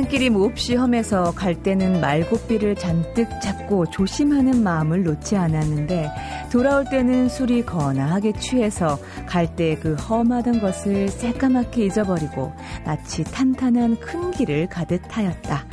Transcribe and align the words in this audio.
산길이 0.00 0.30
몹시 0.30 0.76
험해서 0.76 1.32
갈 1.32 1.54
때는 1.54 2.00
말고삐를 2.00 2.74
잔뜩 2.76 3.28
잡고 3.42 3.84
조심하는 3.90 4.62
마음을 4.62 5.02
놓지 5.02 5.36
않았는데 5.36 6.10
돌아올 6.50 6.86
때는 6.86 7.28
술이 7.28 7.66
거나하게 7.66 8.32
취해서 8.32 8.98
갈 9.26 9.54
때 9.56 9.74
그 9.74 9.94
험하던 9.96 10.60
것을 10.60 11.08
새까맣게 11.08 11.84
잊어버리고 11.84 12.50
마치 12.86 13.24
탄탄한 13.24 14.00
큰 14.00 14.30
길을 14.30 14.68
가듯 14.68 15.02
하였다. 15.08 15.66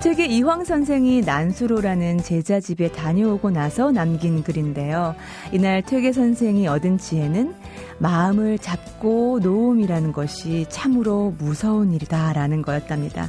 책에 0.00 0.24
이황 0.24 0.64
선생이 0.64 1.20
난수로라는 1.20 2.18
제자 2.18 2.58
집에 2.60 2.90
다녀오고 2.90 3.50
나서 3.50 3.92
남긴 3.92 4.42
글인데요. 4.42 5.14
이날 5.52 5.82
퇴계 5.82 6.12
선생이 6.12 6.66
얻은 6.66 6.96
지혜는 6.96 7.54
마음을 8.00 8.58
잡고 8.58 9.40
놓음이라는 9.42 10.12
것이 10.12 10.66
참으로 10.68 11.34
무서운 11.38 11.92
일이다라는 11.92 12.62
거였답니다. 12.62 13.28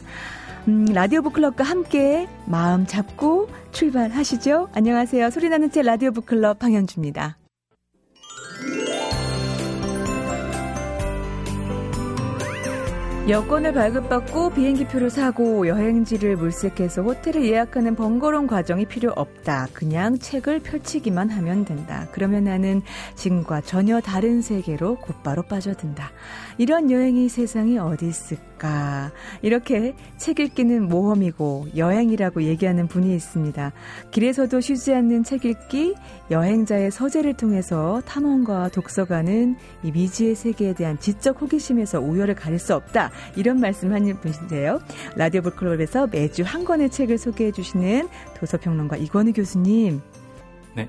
음, 0.67 0.85
라디오 0.85 1.21
북클럽과 1.21 1.63
함께 1.63 2.27
마음 2.45 2.85
잡고 2.85 3.49
출발하시죠. 3.71 4.69
안녕하세요. 4.73 5.29
소리나는 5.29 5.71
책 5.71 5.85
라디오 5.85 6.11
북클럽 6.11 6.59
방현주입니다. 6.59 7.40
여권을 13.29 13.73
발급받고 13.73 14.49
비행기표를 14.49 15.11
사고 15.11 15.67
여행지를 15.67 16.35
물색해서 16.37 17.03
호텔을 17.03 17.45
예약하는 17.45 17.95
번거로운 17.95 18.47
과정이 18.47 18.85
필요 18.85 19.11
없다. 19.15 19.67
그냥 19.73 20.17
책을 20.17 20.61
펼치기만 20.61 21.29
하면 21.29 21.63
된다. 21.63 22.07
그러면 22.11 22.45
나는 22.45 22.81
지금과 23.13 23.61
전혀 23.61 24.01
다른 24.01 24.41
세계로 24.41 24.95
곧바로 24.95 25.43
빠져든다. 25.43 26.09
이런 26.61 26.91
여행이 26.91 27.27
세상에 27.27 27.79
어디 27.79 28.07
있을까? 28.07 29.11
이렇게 29.41 29.95
책 30.17 30.39
읽기는 30.39 30.87
모험이고 30.87 31.69
여행이라고 31.75 32.43
얘기하는 32.43 32.87
분이 32.87 33.15
있습니다. 33.15 33.71
길에서도 34.11 34.61
쉬지 34.61 34.93
않는 34.93 35.23
책 35.23 35.45
읽기, 35.45 35.95
여행자의 36.29 36.91
서재를 36.91 37.33
통해서 37.33 37.99
탐험과 38.05 38.69
독서가는 38.69 39.55
이 39.81 39.91
미지의 39.91 40.35
세계에 40.35 40.75
대한 40.75 40.99
지적 40.99 41.41
호기심에서 41.41 41.99
우열을 41.99 42.35
가릴 42.35 42.59
수 42.59 42.75
없다. 42.75 43.09
이런 43.35 43.59
말씀 43.59 43.91
하는 43.91 44.15
분인데요. 44.19 44.81
라디오 45.15 45.41
북클럽에서 45.41 46.09
매주 46.11 46.43
한 46.45 46.63
권의 46.63 46.91
책을 46.91 47.17
소개해 47.17 47.53
주시는 47.53 48.07
도서평론가 48.37 48.97
이건우 48.97 49.33
교수님. 49.33 49.99
네. 50.75 50.87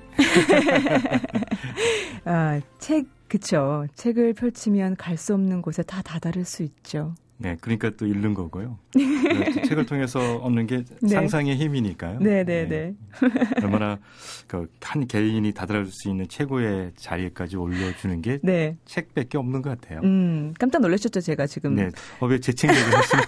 아, 2.26 2.60
책, 2.78 3.06
그쵸. 3.32 3.86
책을 3.94 4.34
펼치면 4.34 4.96
갈 4.96 5.16
수 5.16 5.32
없는 5.32 5.62
곳에 5.62 5.82
다 5.82 6.02
다다를 6.02 6.44
수 6.44 6.62
있죠. 6.64 7.14
네, 7.38 7.56
그러니까 7.60 7.90
또 7.96 8.06
읽는 8.06 8.34
거고요. 8.34 8.78
네, 8.94 9.62
책을 9.62 9.86
통해서 9.86 10.36
얻는 10.36 10.66
게 10.66 10.84
네. 11.00 11.08
상상의 11.08 11.56
힘이니까요. 11.56 12.18
네, 12.20 12.44
네, 12.44 12.68
네. 12.68 12.94
얼마나 13.62 13.98
그한 14.46 15.06
개인이 15.08 15.50
다다를 15.52 15.86
수 15.86 16.08
있는 16.10 16.28
최고의 16.28 16.92
자리까지 16.96 17.56
올려주는 17.56 18.20
게 18.20 18.38
네. 18.42 18.76
책밖에 18.84 19.38
없는 19.38 19.62
것 19.62 19.80
같아요. 19.80 20.00
음, 20.04 20.52
깜짝 20.58 20.80
놀라셨죠, 20.82 21.20
제가 21.20 21.46
지금. 21.46 21.74
네, 21.74 21.88
어, 22.20 22.26
왜제 22.26 22.52
책 22.52 22.70
얘기를 22.70 22.96
하시면 22.98 23.24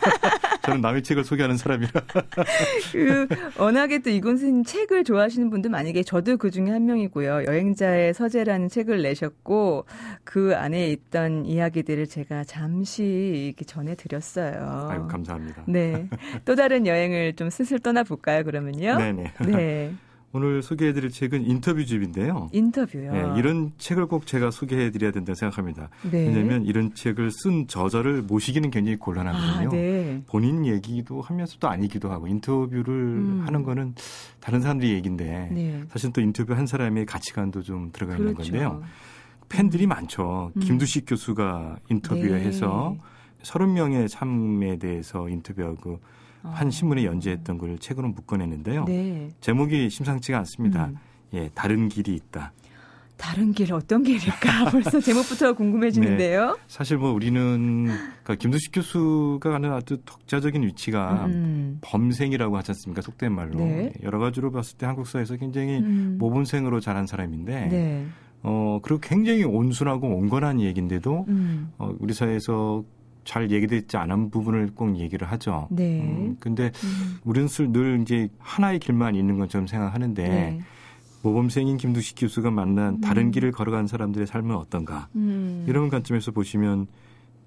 저는 0.64 0.80
남의 0.80 1.02
책을 1.02 1.24
소개하는 1.24 1.56
사람이라. 1.56 1.90
그 2.92 3.26
워낙에 3.58 3.98
또 3.98 4.10
선생님 4.10 4.64
책을 4.64 5.04
좋아하시는 5.04 5.50
분들 5.50 5.70
만약에 5.70 6.02
저도 6.02 6.36
그 6.36 6.50
중에 6.50 6.70
한 6.70 6.86
명이고요. 6.86 7.44
여행자의 7.44 8.14
서재라는 8.14 8.68
책을 8.68 9.02
내셨고 9.02 9.86
그 10.24 10.54
안에 10.56 10.88
있던 10.88 11.46
이야기들을 11.46 12.06
제가 12.06 12.44
잠시 12.44 13.04
이렇게 13.04 13.64
전해드렸어요. 13.64 14.88
아유 14.90 15.06
감사합니다. 15.06 15.64
네, 15.66 16.08
또 16.44 16.54
다른 16.54 16.86
여행을 16.86 17.34
좀 17.36 17.50
슬슬 17.50 17.78
떠나 17.78 18.02
볼까요? 18.02 18.44
그러면요. 18.44 18.96
네네. 18.98 19.32
네. 19.46 19.94
오늘 20.34 20.62
소개해드릴 20.62 21.10
책은 21.10 21.46
인터뷰집인데요. 21.46 22.48
인터뷰요. 22.52 23.12
네, 23.12 23.38
이런 23.38 23.70
책을 23.78 24.06
꼭 24.06 24.26
제가 24.26 24.50
소개해드려야 24.50 25.12
된다고 25.12 25.36
생각합니다. 25.36 25.90
네. 26.10 26.26
왜냐하면 26.26 26.64
이런 26.64 26.92
책을 26.92 27.30
쓴 27.30 27.68
저자를 27.68 28.22
모시기는 28.22 28.68
굉장히 28.72 28.96
곤란하거든요. 28.98 29.68
아, 29.68 29.70
네. 29.70 30.22
본인 30.26 30.66
얘기도 30.66 31.20
하면서 31.20 31.56
도 31.60 31.68
아니기도 31.68 32.10
하고 32.10 32.26
인터뷰를 32.26 32.92
음. 32.92 33.42
하는 33.46 33.62
거는 33.62 33.94
다른 34.40 34.60
사람들이 34.60 34.92
얘기인데 34.94 35.50
네. 35.52 35.84
사실 35.90 36.12
또 36.12 36.20
인터뷰 36.20 36.52
한 36.52 36.66
사람의 36.66 37.06
가치관도 37.06 37.62
좀 37.62 37.90
들어가 37.92 38.16
있는 38.16 38.34
그렇죠. 38.34 38.50
건데요. 38.50 38.82
팬들이 39.48 39.86
음. 39.86 39.90
많죠. 39.90 40.50
음. 40.56 40.60
김두식 40.60 41.04
교수가 41.06 41.76
인터뷰해서 41.90 42.96
네. 42.98 43.44
30명의 43.44 44.08
삶에 44.08 44.78
대해서 44.78 45.28
인터뷰하고 45.28 46.00
한 46.44 46.70
신문에 46.70 47.04
연재했던 47.04 47.58
걸 47.58 47.78
책으로 47.78 48.08
묶어냈는데요. 48.08 48.84
네. 48.84 49.30
제목이 49.40 49.90
심상치가 49.90 50.38
않습니다. 50.38 50.86
음. 50.86 50.96
예, 51.32 51.50
다른 51.54 51.88
길이 51.88 52.14
있다. 52.14 52.52
다른 53.16 53.52
길 53.52 53.72
어떤 53.72 54.02
길일까? 54.02 54.66
벌써 54.70 55.00
제목부터 55.00 55.54
궁금해지는데요. 55.54 56.52
네, 56.52 56.62
사실 56.66 56.98
뭐 56.98 57.12
우리는 57.12 57.86
그러니까 57.86 58.34
김두식 58.34 58.72
교수가 58.72 59.50
가는 59.50 59.72
아주 59.72 59.98
독자적인 60.04 60.62
위치가 60.64 61.26
음. 61.26 61.78
범생이라고 61.80 62.56
하지 62.56 62.72
않습니까? 62.72 63.02
속된 63.02 63.32
말로 63.32 63.58
네. 63.58 63.92
여러 64.02 64.18
가지로 64.18 64.50
봤을 64.50 64.76
때 64.76 64.86
한국사에서 64.86 65.36
굉장히 65.36 65.78
음. 65.78 66.16
모범생으로 66.18 66.80
자란 66.80 67.06
사람인데 67.06 67.66
네. 67.68 68.06
어 68.42 68.80
그리고 68.82 69.00
굉장히 69.00 69.44
온순하고 69.44 70.06
온건한 70.06 70.60
얘기인데도 70.60 71.24
음. 71.28 71.72
어, 71.78 71.94
우리 71.98 72.12
사회에서 72.12 72.84
잘 73.24 73.50
얘기되지 73.50 73.96
않은 73.96 74.30
부분을 74.30 74.70
꼭 74.74 74.96
얘기를 74.98 75.30
하죠. 75.32 75.68
네. 75.70 76.00
음, 76.00 76.36
근데 76.38 76.70
음. 76.84 77.18
우리는 77.24 77.48
늘 77.72 78.00
이제 78.02 78.28
하나의 78.38 78.78
길만 78.78 79.14
있는 79.14 79.38
것처럼 79.38 79.66
생각하는데 79.66 80.22
네. 80.22 80.60
모범생인 81.22 81.78
김두식 81.78 82.16
교수가 82.18 82.50
만난 82.50 82.94
음. 82.94 83.00
다른 83.00 83.30
길을 83.30 83.52
걸어간 83.52 83.86
사람들의 83.86 84.26
삶은 84.26 84.54
어떤가 84.54 85.08
음. 85.16 85.64
이런 85.66 85.88
관점에서 85.88 86.32
보시면 86.32 86.86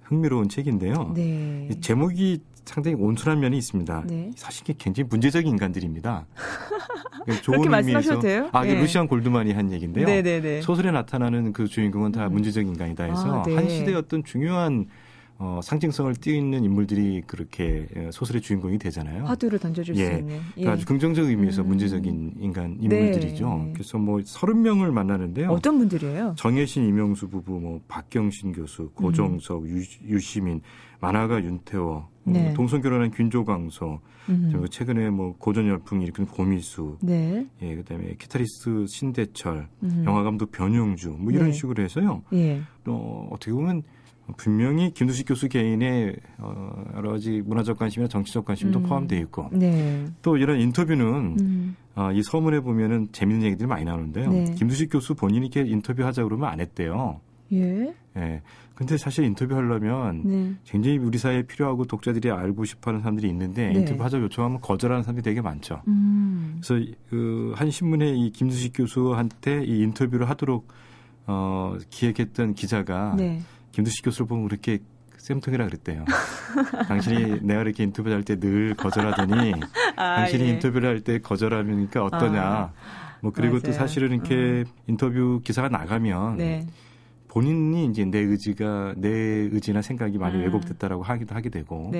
흥미로운 0.02 0.48
책인데요. 0.48 1.12
네. 1.14 1.68
제목이 1.80 2.40
상당히 2.64 2.96
온순한 2.96 3.40
면이 3.40 3.56
있습니다. 3.56 4.04
네. 4.06 4.30
사실 4.36 4.66
굉장히 4.76 5.08
문제적인 5.08 5.50
인간들입니다. 5.50 6.26
좋은 7.42 7.72
의미에서 7.72 8.18
돼요? 8.20 8.48
아, 8.52 8.64
네. 8.64 8.74
루시안 8.74 9.06
골드만이 9.06 9.52
한 9.52 9.70
얘기인데요. 9.70 10.06
네네네. 10.06 10.40
네, 10.40 10.40
네. 10.40 10.62
소설에 10.62 10.90
나타나는 10.90 11.52
그 11.52 11.66
주인공은 11.66 12.12
다 12.12 12.26
음. 12.26 12.32
문제적 12.32 12.66
인간이다 12.66 13.04
해서 13.04 13.40
아, 13.40 13.42
네. 13.42 13.54
한 13.54 13.68
시대의 13.68 13.96
어떤 13.96 14.24
중요한 14.24 14.86
어, 15.40 15.60
상징성을 15.62 16.16
띄는 16.16 16.64
인물들이 16.64 17.22
그렇게 17.24 17.86
예, 17.94 18.10
소설의 18.10 18.42
주인공이 18.42 18.76
되잖아요. 18.78 19.24
화두를 19.24 19.60
던져줄 19.60 19.96
예. 19.96 20.06
수 20.06 20.12
있는. 20.18 20.34
예. 20.34 20.40
그러니까 20.54 20.72
아주 20.72 20.86
긍정적 20.86 21.26
의미에서 21.26 21.62
음. 21.62 21.68
문제적인 21.68 22.34
인간 22.40 22.76
인물들이죠. 22.80 23.48
네. 23.66 23.72
그래서 23.72 23.98
뭐 23.98 24.20
서른 24.24 24.62
명을 24.62 24.90
만나는데요. 24.90 25.50
어떤 25.50 25.78
분들이에요? 25.78 26.34
정혜신, 26.36 26.88
이명수 26.88 27.28
부부, 27.28 27.52
뭐 27.60 27.80
박경신 27.86 28.52
교수, 28.52 28.90
고정석, 28.94 29.62
음. 29.62 29.84
유, 30.08 30.18
시민 30.18 30.60
만화가 31.00 31.44
윤태워, 31.44 32.08
뭐 32.24 32.34
네. 32.34 32.52
동성 32.54 32.80
결혼한 32.80 33.12
균조광서, 33.12 34.00
음. 34.30 34.48
그리고 34.50 34.66
최근에 34.66 35.10
뭐 35.10 35.36
고전 35.38 35.68
열풍 35.68 36.02
일으킨 36.02 36.26
고미수, 36.26 36.98
네. 37.00 37.46
예, 37.62 37.76
그다음에 37.76 38.16
기타리스트 38.18 38.86
신대철, 38.88 39.68
음. 39.84 40.02
영화 40.04 40.24
감독 40.24 40.50
변용주, 40.50 41.10
뭐 41.10 41.30
이런 41.30 41.46
네. 41.46 41.52
식으로 41.52 41.80
해서요. 41.80 42.24
예. 42.32 42.60
또 42.82 43.28
어떻게 43.30 43.52
보면 43.52 43.84
분명히 44.36 44.92
김두식 44.92 45.28
교수 45.28 45.48
개인의 45.48 46.16
어, 46.38 46.84
여러 46.96 47.12
가지 47.12 47.42
문화적 47.44 47.78
관심이나 47.78 48.08
정치적 48.08 48.44
관심도 48.44 48.80
음. 48.80 48.82
포함되어 48.84 49.18
있고 49.20 49.48
네. 49.52 50.04
또 50.22 50.36
이런 50.36 50.60
인터뷰는 50.60 51.36
음. 51.40 51.76
어, 51.94 52.12
이 52.12 52.22
서문에 52.22 52.60
보면은 52.60 53.08
재밌는 53.12 53.46
얘기들이 53.46 53.66
많이 53.66 53.84
나오는데요. 53.84 54.30
네. 54.30 54.54
김두식 54.56 54.90
교수 54.92 55.14
본인이 55.14 55.46
이렇게 55.46 55.68
인터뷰하자 55.68 56.24
그러면 56.24 56.48
안 56.50 56.60
했대요. 56.60 57.20
예. 57.52 57.94
예. 58.16 58.42
근데 58.74 58.96
사실 58.96 59.24
인터뷰하려면 59.24 60.22
네. 60.24 60.54
굉장히 60.64 60.98
우리 60.98 61.18
사회에 61.18 61.42
필요하고 61.42 61.86
독자들이 61.86 62.30
알고 62.30 62.64
싶어하는 62.64 63.00
사람들이 63.00 63.28
있는데 63.30 63.72
네. 63.72 63.80
인터뷰하자 63.80 64.20
요청하면 64.20 64.60
거절하는 64.60 65.02
사람들이 65.02 65.24
되게 65.24 65.40
많죠. 65.40 65.82
음. 65.88 66.60
그래서 66.62 66.86
그 67.10 67.52
한 67.56 67.70
신문에 67.70 68.14
이 68.14 68.30
김두식 68.30 68.72
교수한테 68.74 69.64
이 69.64 69.80
인터뷰를 69.80 70.28
하도록 70.30 70.68
어, 71.26 71.76
기획했던 71.90 72.54
기자가 72.54 73.14
네. 73.16 73.40
김두식 73.78 74.04
교수를 74.04 74.26
보면 74.26 74.48
그렇게 74.48 74.80
쌤통이라 75.18 75.66
그랬대요. 75.66 76.04
당신이 76.88 77.42
내가 77.42 77.62
이렇게 77.62 77.84
인터뷰를 77.84 78.16
할 78.16 78.24
때 78.24 78.34
늘 78.40 78.74
거절하더니 78.74 79.52
아, 79.96 80.16
당신이 80.16 80.44
예. 80.44 80.48
인터뷰를 80.50 80.88
할 80.88 81.00
때 81.00 81.20
거절하니까 81.20 82.04
어떠냐. 82.04 82.42
아, 82.42 82.72
뭐 83.20 83.30
그리고 83.32 83.54
맞아요. 83.54 83.62
또 83.66 83.72
사실은 83.72 84.12
이렇게 84.14 84.34
음. 84.34 84.64
인터뷰 84.88 85.40
기사가 85.44 85.68
나가면 85.68 86.38
네. 86.38 86.66
본인이 87.28 87.86
이제 87.86 88.04
내 88.04 88.18
의지가 88.18 88.94
내 88.96 89.08
의지나 89.08 89.80
생각이 89.82 90.18
많이 90.18 90.36
음. 90.38 90.42
왜곡됐다라고 90.44 91.04
하기도 91.04 91.34
하게 91.36 91.48
되고 91.50 91.92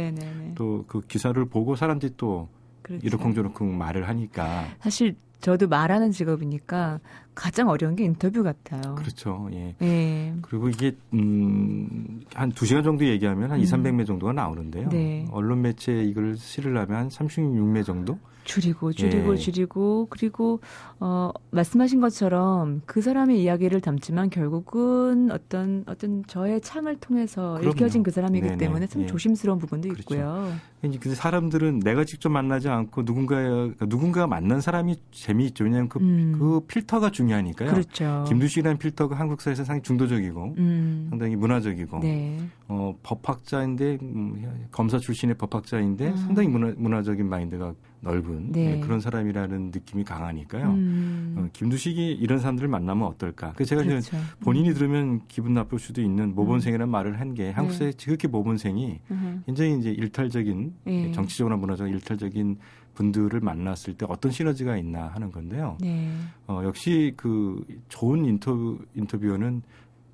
또 0.57 0.85
그 0.89 1.01
기사를 1.03 1.45
보고 1.45 1.77
사람들이 1.77 2.15
또 2.17 2.49
그렇죠. 2.83 3.07
이러쿵저러쿵 3.07 3.79
말을 3.79 4.09
하니까 4.09 4.65
사실 4.81 5.15
저도 5.41 5.69
말하는 5.69 6.11
직업이니까 6.11 7.01
가장 7.35 7.69
어려운 7.69 7.95
게 7.95 8.05
인터뷰 8.05 8.43
같아요. 8.43 8.97
그렇죠. 8.97 9.49
예. 9.53 9.75
예. 9.83 10.35
그리고 10.43 10.69
이게 10.69 10.97
음 11.15 12.09
한 12.35 12.53
2시간 12.53 12.85
정도 12.85 13.05
얘기하면 13.05 13.51
한 13.51 13.59
음. 13.59 13.63
2, 13.63 13.67
300매 13.67 14.07
정도가 14.07 14.33
나오는데요. 14.33 14.89
네. 14.91 15.27
언론 15.31 15.63
매체에 15.63 16.05
이걸 16.05 16.37
실으려면 16.37 16.97
한 16.97 17.09
36매 17.09 17.85
정도 17.85 18.19
줄이고 18.49 18.93
줄이고 18.93 19.35
예. 19.35 19.37
줄이고 19.37 20.07
그리고 20.09 20.61
어 20.99 21.31
말씀하신 21.51 22.01
것처럼 22.01 22.81
그 22.87 23.03
사람의 23.03 23.41
이야기를 23.43 23.81
담지만 23.83 24.31
결국은 24.31 25.31
어떤 25.31 25.85
어떤 25.87 26.25
저의 26.27 26.61
창을 26.63 26.97
통해서 26.97 27.59
그럼요. 27.59 27.71
읽혀진 27.71 28.03
그 28.03 28.11
사람이기 28.11 28.47
네네. 28.47 28.59
때문에 28.59 28.87
참 28.87 29.03
예. 29.03 29.07
조심스러운 29.07 29.59
부분도 29.59 29.91
그렇죠. 29.91 30.01
있고요. 30.01 30.53
근데 30.81 31.15
사람들은 31.15 31.81
내가 31.81 32.05
직접 32.05 32.31
만나지 32.31 32.69
않고 32.69 33.05
누군가 33.05 33.37
그러니까 33.37 33.87
누군가 33.87 34.27
만난 34.27 34.61
사람이 34.61 34.97
재미있죠. 35.11 35.65
왜냐하면 35.65 35.89
그, 35.89 35.99
음. 35.99 36.37
그 36.39 36.61
필터가 36.67 37.11
중요하니까요. 37.11 37.71
그렇죠. 37.71 38.25
김두식이라는 38.29 38.79
필터가 38.79 39.19
한국 39.19 39.41
사회에서 39.41 39.65
상당히 39.65 39.83
중도적이고 39.83 40.55
음. 40.57 41.07
상당히 41.11 41.37
문화적이고 41.37 41.99
네. 42.01 42.39
어, 42.69 42.97
법학자인데 43.03 43.99
음, 44.03 44.69
검사 44.71 44.99
출신의 44.99 45.37
법학자인데 45.37 46.09
음. 46.09 46.17
상당히 46.17 46.49
문화, 46.49 46.73
문화적인 46.77 47.29
마인드가 47.29 47.75
넓은 48.01 48.53
네. 48.53 48.75
네, 48.77 48.81
그런 48.81 49.01
사람이라는 49.01 49.71
느낌이 49.73 50.05
강하니까요. 50.05 50.67
음. 50.71 51.35
어, 51.37 51.49
김두식이 51.53 52.13
이런 52.13 52.39
사람들을 52.39 52.69
만나면 52.69 53.07
어떨까? 53.09 53.53
그 53.57 53.65
제가 53.65 53.83
그렇죠. 53.83 53.99
이제 54.17 54.17
본인이 54.41 54.69
음. 54.71 54.75
들으면 54.75 55.21
기분 55.29 55.55
나쁠 55.55 55.79
수도 55.79 56.01
있는 56.03 56.35
모본생이라는 56.35 56.89
음. 56.89 56.91
말을 56.91 57.21
한 57.21 57.29
게 57.35 57.51
한국 57.51 57.73
사회 57.75 57.91
네. 57.91 57.97
지극히 57.97 58.27
모본생이 58.29 59.01
음. 59.11 59.43
굉장히 59.47 59.79
이제 59.79 59.91
일탈적인 59.91 60.75
네. 60.85 61.13
정치적으로 61.13 61.59
문화적 61.59 61.89
일탈적인 61.91 62.57
분들을 62.95 63.39
만났을 63.41 63.95
때 63.95 64.07
어떤 64.09 64.33
시너지가 64.33 64.77
있나 64.77 65.09
하는 65.09 65.31
건데요. 65.31 65.77
네. 65.81 66.09
어, 66.47 66.63
역시 66.65 67.13
그 67.17 67.65
좋은 67.89 68.25
인터뷰 68.25 68.79
인터뷰어는 68.95 69.63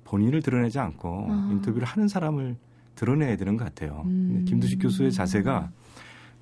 본인을 0.03 0.41
드러내지 0.41 0.77
않고 0.77 1.27
아. 1.29 1.49
인터뷰를 1.51 1.87
하는 1.87 2.07
사람을 2.07 2.57
드러내야 2.95 3.37
되는 3.37 3.57
것 3.57 3.63
같아요. 3.65 4.03
음. 4.05 4.45
김두식 4.47 4.79
교수의 4.81 5.11
자세가 5.11 5.71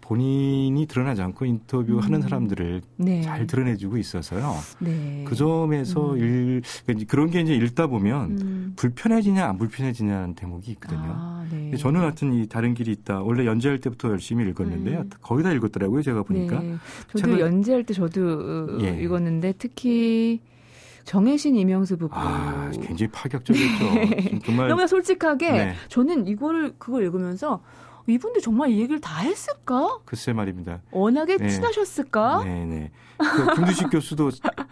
본인이 0.04 0.86
드러나지 0.86 1.22
않고 1.22 1.46
인터뷰하는 1.46 2.20
음. 2.20 2.22
사람들을 2.22 2.82
네. 2.98 3.22
잘 3.22 3.48
드러내주고 3.48 3.98
있어서요. 3.98 4.54
네. 4.80 5.24
그 5.26 5.34
점에서 5.34 6.12
음. 6.12 6.18
일, 6.18 6.62
그러니까 6.86 7.10
그런 7.10 7.30
게 7.30 7.40
이제 7.40 7.56
읽다 7.56 7.88
보면 7.88 8.38
음. 8.42 8.74
불편해지냐 8.76 9.48
안 9.48 9.58
불편해지냐는 9.58 10.36
대목이 10.36 10.72
있거든요. 10.74 11.16
아, 11.16 11.46
네. 11.50 11.78
저는 11.78 12.02
하여튼 12.02 12.34
이 12.34 12.48
다른 12.48 12.74
길이 12.74 12.92
있다. 12.92 13.22
원래 13.22 13.46
연재할 13.46 13.80
때부터 13.80 14.10
열심히 14.10 14.46
읽었는데요. 14.50 15.00
음. 15.00 15.10
거의 15.22 15.42
다 15.42 15.54
읽었더라고요. 15.54 16.02
제가 16.02 16.24
보니까. 16.24 16.60
네. 16.60 16.76
저도 17.16 17.40
연재할 17.40 17.86
때 17.86 17.94
저도 17.94 18.82
예. 18.82 19.02
읽었는데 19.02 19.54
특히 19.58 20.42
정혜신 21.06 21.56
이명수 21.56 21.98
부부. 21.98 22.14
아, 22.14 22.70
굉장히 22.74 23.10
파격적이었죠. 23.10 23.84
네. 23.96 24.40
정말 24.44 24.68
너무나 24.68 24.86
솔직하게 24.86 25.52
네. 25.52 25.74
저는 25.88 26.28
이거를 26.28 26.74
그걸 26.78 27.04
읽으면서 27.04 27.62
이분들 28.08 28.42
정말 28.42 28.70
이 28.72 28.82
얘기를 28.82 29.00
다 29.00 29.22
했을까? 29.22 30.00
글쎄 30.06 30.34
말입니다. 30.34 30.82
워낙에 30.92 31.38
네. 31.38 31.48
친하셨을까? 31.48 32.44
네네. 32.44 32.66
네. 32.66 32.92
그 33.18 33.56
김두식 33.56 33.90
교수도 33.90 34.30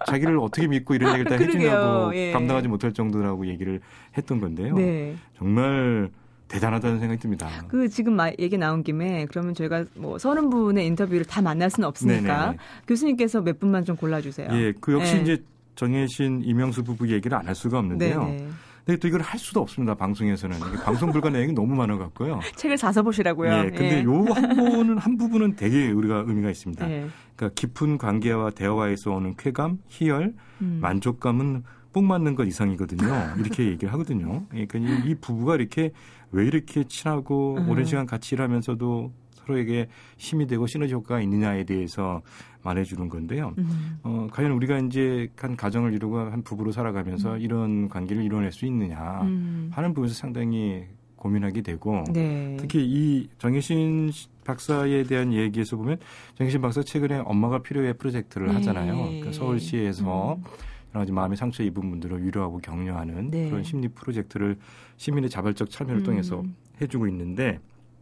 자기를 0.08 0.38
어떻게 0.40 0.68
믿고 0.68 0.96
이런 0.96 1.14
얘기를 1.14 1.30
다 1.32 1.36
해주냐고 1.42 2.14
예. 2.16 2.32
감당하지 2.34 2.68
못할 2.68 2.92
정도라고 2.92 3.48
얘기를 3.48 3.80
했던 4.18 4.42
건데요. 4.42 4.76
네. 4.76 5.16
정말 5.38 6.10
대단하다는 6.50 7.00
생각이 7.00 7.22
듭니다. 7.22 7.48
그 7.70 7.88
지금 7.88 8.18
얘기 8.38 8.58
나온 8.58 8.84
김에 8.84 9.26
그러면 9.30 9.54
저희가 9.54 9.86
뭐 9.96 10.18
서른 10.18 10.50
분의 10.50 10.86
인터뷰를 10.88 11.24
다 11.24 11.42
만날 11.42 11.70
수는 11.70 11.88
없으니까 11.88 12.22
네네네. 12.22 12.46
네, 12.46 12.52
네. 12.52 12.58
교수님께서 12.88 13.42
몇 13.42 13.58
분만 13.58 13.86
좀 13.86 13.96
골라주세요. 13.96 14.50
예, 14.52 14.74
그 14.82 14.92
역시 14.92 15.16
네. 15.16 15.22
이제 15.22 15.44
정혜신 15.76 16.42
이명수 16.44 16.84
부부 16.84 17.10
얘기를 17.10 17.38
안 17.38 17.48
할 17.48 17.56
수가 17.56 17.80
없는데요. 17.80 18.24
네네. 18.26 18.48
근데 18.86 19.00
또 19.00 19.08
이걸 19.08 19.22
할 19.22 19.40
수도 19.40 19.62
없습니다. 19.62 19.94
방송에서는. 19.96 20.58
방송 20.84 21.12
불가 21.12 21.30
내용이 21.30 21.54
너무 21.54 21.76
많아 21.76 21.98
갖고요. 21.98 22.40
책을 22.56 22.78
사서 22.78 23.04
보시라고요. 23.04 23.52
예. 23.52 23.70
근데 23.70 24.00
예. 24.00 24.04
요한 24.04 24.56
부분은 24.56 24.98
한 24.98 25.18
부분은 25.18 25.56
되게 25.56 25.92
우리가 25.92 26.24
의미가 26.28 26.50
있습니다. 26.50 26.90
예. 26.90 27.08
그러니까 27.36 27.54
깊은 27.56 27.98
관계와 27.98 28.52
대화에서 28.52 29.12
오는 29.12 29.36
쾌감, 29.38 29.80
희열, 29.88 30.34
음. 30.62 30.80
만족감은 30.82 31.64
뽕 31.94 32.08
맞는 32.08 32.36
것 32.36 32.46
이상이거든요. 32.46 33.36
이렇게 33.38 33.66
얘기를 33.66 33.92
하거든요. 33.94 34.46
그러니까 34.50 34.80
이 34.80 35.16
부부가 35.16 35.56
이렇게 35.56 35.92
왜 36.32 36.46
이렇게 36.46 36.86
친하고 36.86 37.58
음. 37.58 37.70
오랜 37.70 37.86
시간 37.86 38.06
같이 38.06 38.36
일하면서도 38.36 39.12
서로에게 39.52 39.88
힘이 40.18 40.48
되고 40.48 40.66
시너지 40.68 40.94
효과가 40.94 41.22
있느냐에 41.22 41.64
대해서 41.66 42.22
말해주는 42.64 43.10
건데요. 43.10 43.54
음. 43.58 44.00
어, 44.04 44.28
과연 44.32 44.52
우리가 44.52 44.80
이제 44.80 45.28
한 45.36 45.56
가정을 45.56 45.94
이루고 45.94 46.18
한 46.18 46.44
부부로 46.44 46.72
살아가면서 46.72 47.34
음. 47.34 47.42
이런 47.42 47.90
관계를 47.90 48.24
이뤄낼 48.24 48.52
수 48.52 48.66
있느냐 48.66 49.22
음. 49.24 49.70
하는 49.74 49.94
부분에서 49.94 50.16
상당히 50.16 50.86
고민하게 51.16 51.62
되고 51.62 52.04
네. 52.12 52.58
특히 52.60 52.84
이 52.84 53.30
정혜신 53.38 54.12
박사에 54.44 55.04
대한 55.04 55.34
얘기에서 55.34 55.78
보면 55.78 55.98
정혜신 56.36 56.62
박사 56.62 56.82
최근에 56.82 57.20
엄마가 57.20 57.60
필요해 57.60 57.94
프로젝트를 57.94 58.48
네. 58.48 58.54
하잖아요. 58.56 58.96
그러니까 58.96 59.32
서울시에서 59.32 60.36
음. 60.36 60.44
여러 60.94 61.02
가지 61.02 61.12
마음의 61.12 61.38
상처 61.38 61.64
입은 61.64 61.90
분들을 61.90 62.26
위로하고 62.26 62.58
격려하는 62.60 63.32
네. 63.32 63.50
그런 63.50 63.64
심리 63.64 63.88
프로젝트를 63.88 64.58
시민의 64.98 65.30
자발적 65.30 65.70
참여를 65.70 66.02
음. 66.02 66.04
통해서 66.04 66.44
해주고 66.82 67.08
있는데 67.08 67.60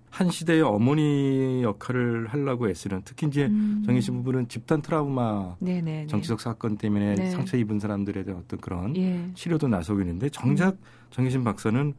한 0.09 0.29
시대의 0.29 0.61
어머니 0.61 1.61
역할을 1.63 2.27
하려고 2.27 2.69
애쓰는 2.69 3.01
특히 3.05 3.27
이제 3.27 3.45
음. 3.45 3.83
정혜신 3.85 4.15
부부는 4.17 4.47
집단 4.47 4.81
트라우마 4.81 5.55
네네네. 5.59 6.07
정치적 6.07 6.41
사건 6.41 6.77
때문에 6.77 7.15
네. 7.15 7.29
상처 7.31 7.57
입은 7.57 7.79
사람들에 7.79 8.23
대한 8.23 8.41
어떤 8.43 8.59
그런 8.59 8.95
예. 8.97 9.29
치료도 9.35 9.67
나서고 9.67 10.01
있는데 10.01 10.29
정작 10.29 10.73
음. 10.73 10.79
정혜신 11.11 11.43
박사는 11.43 11.93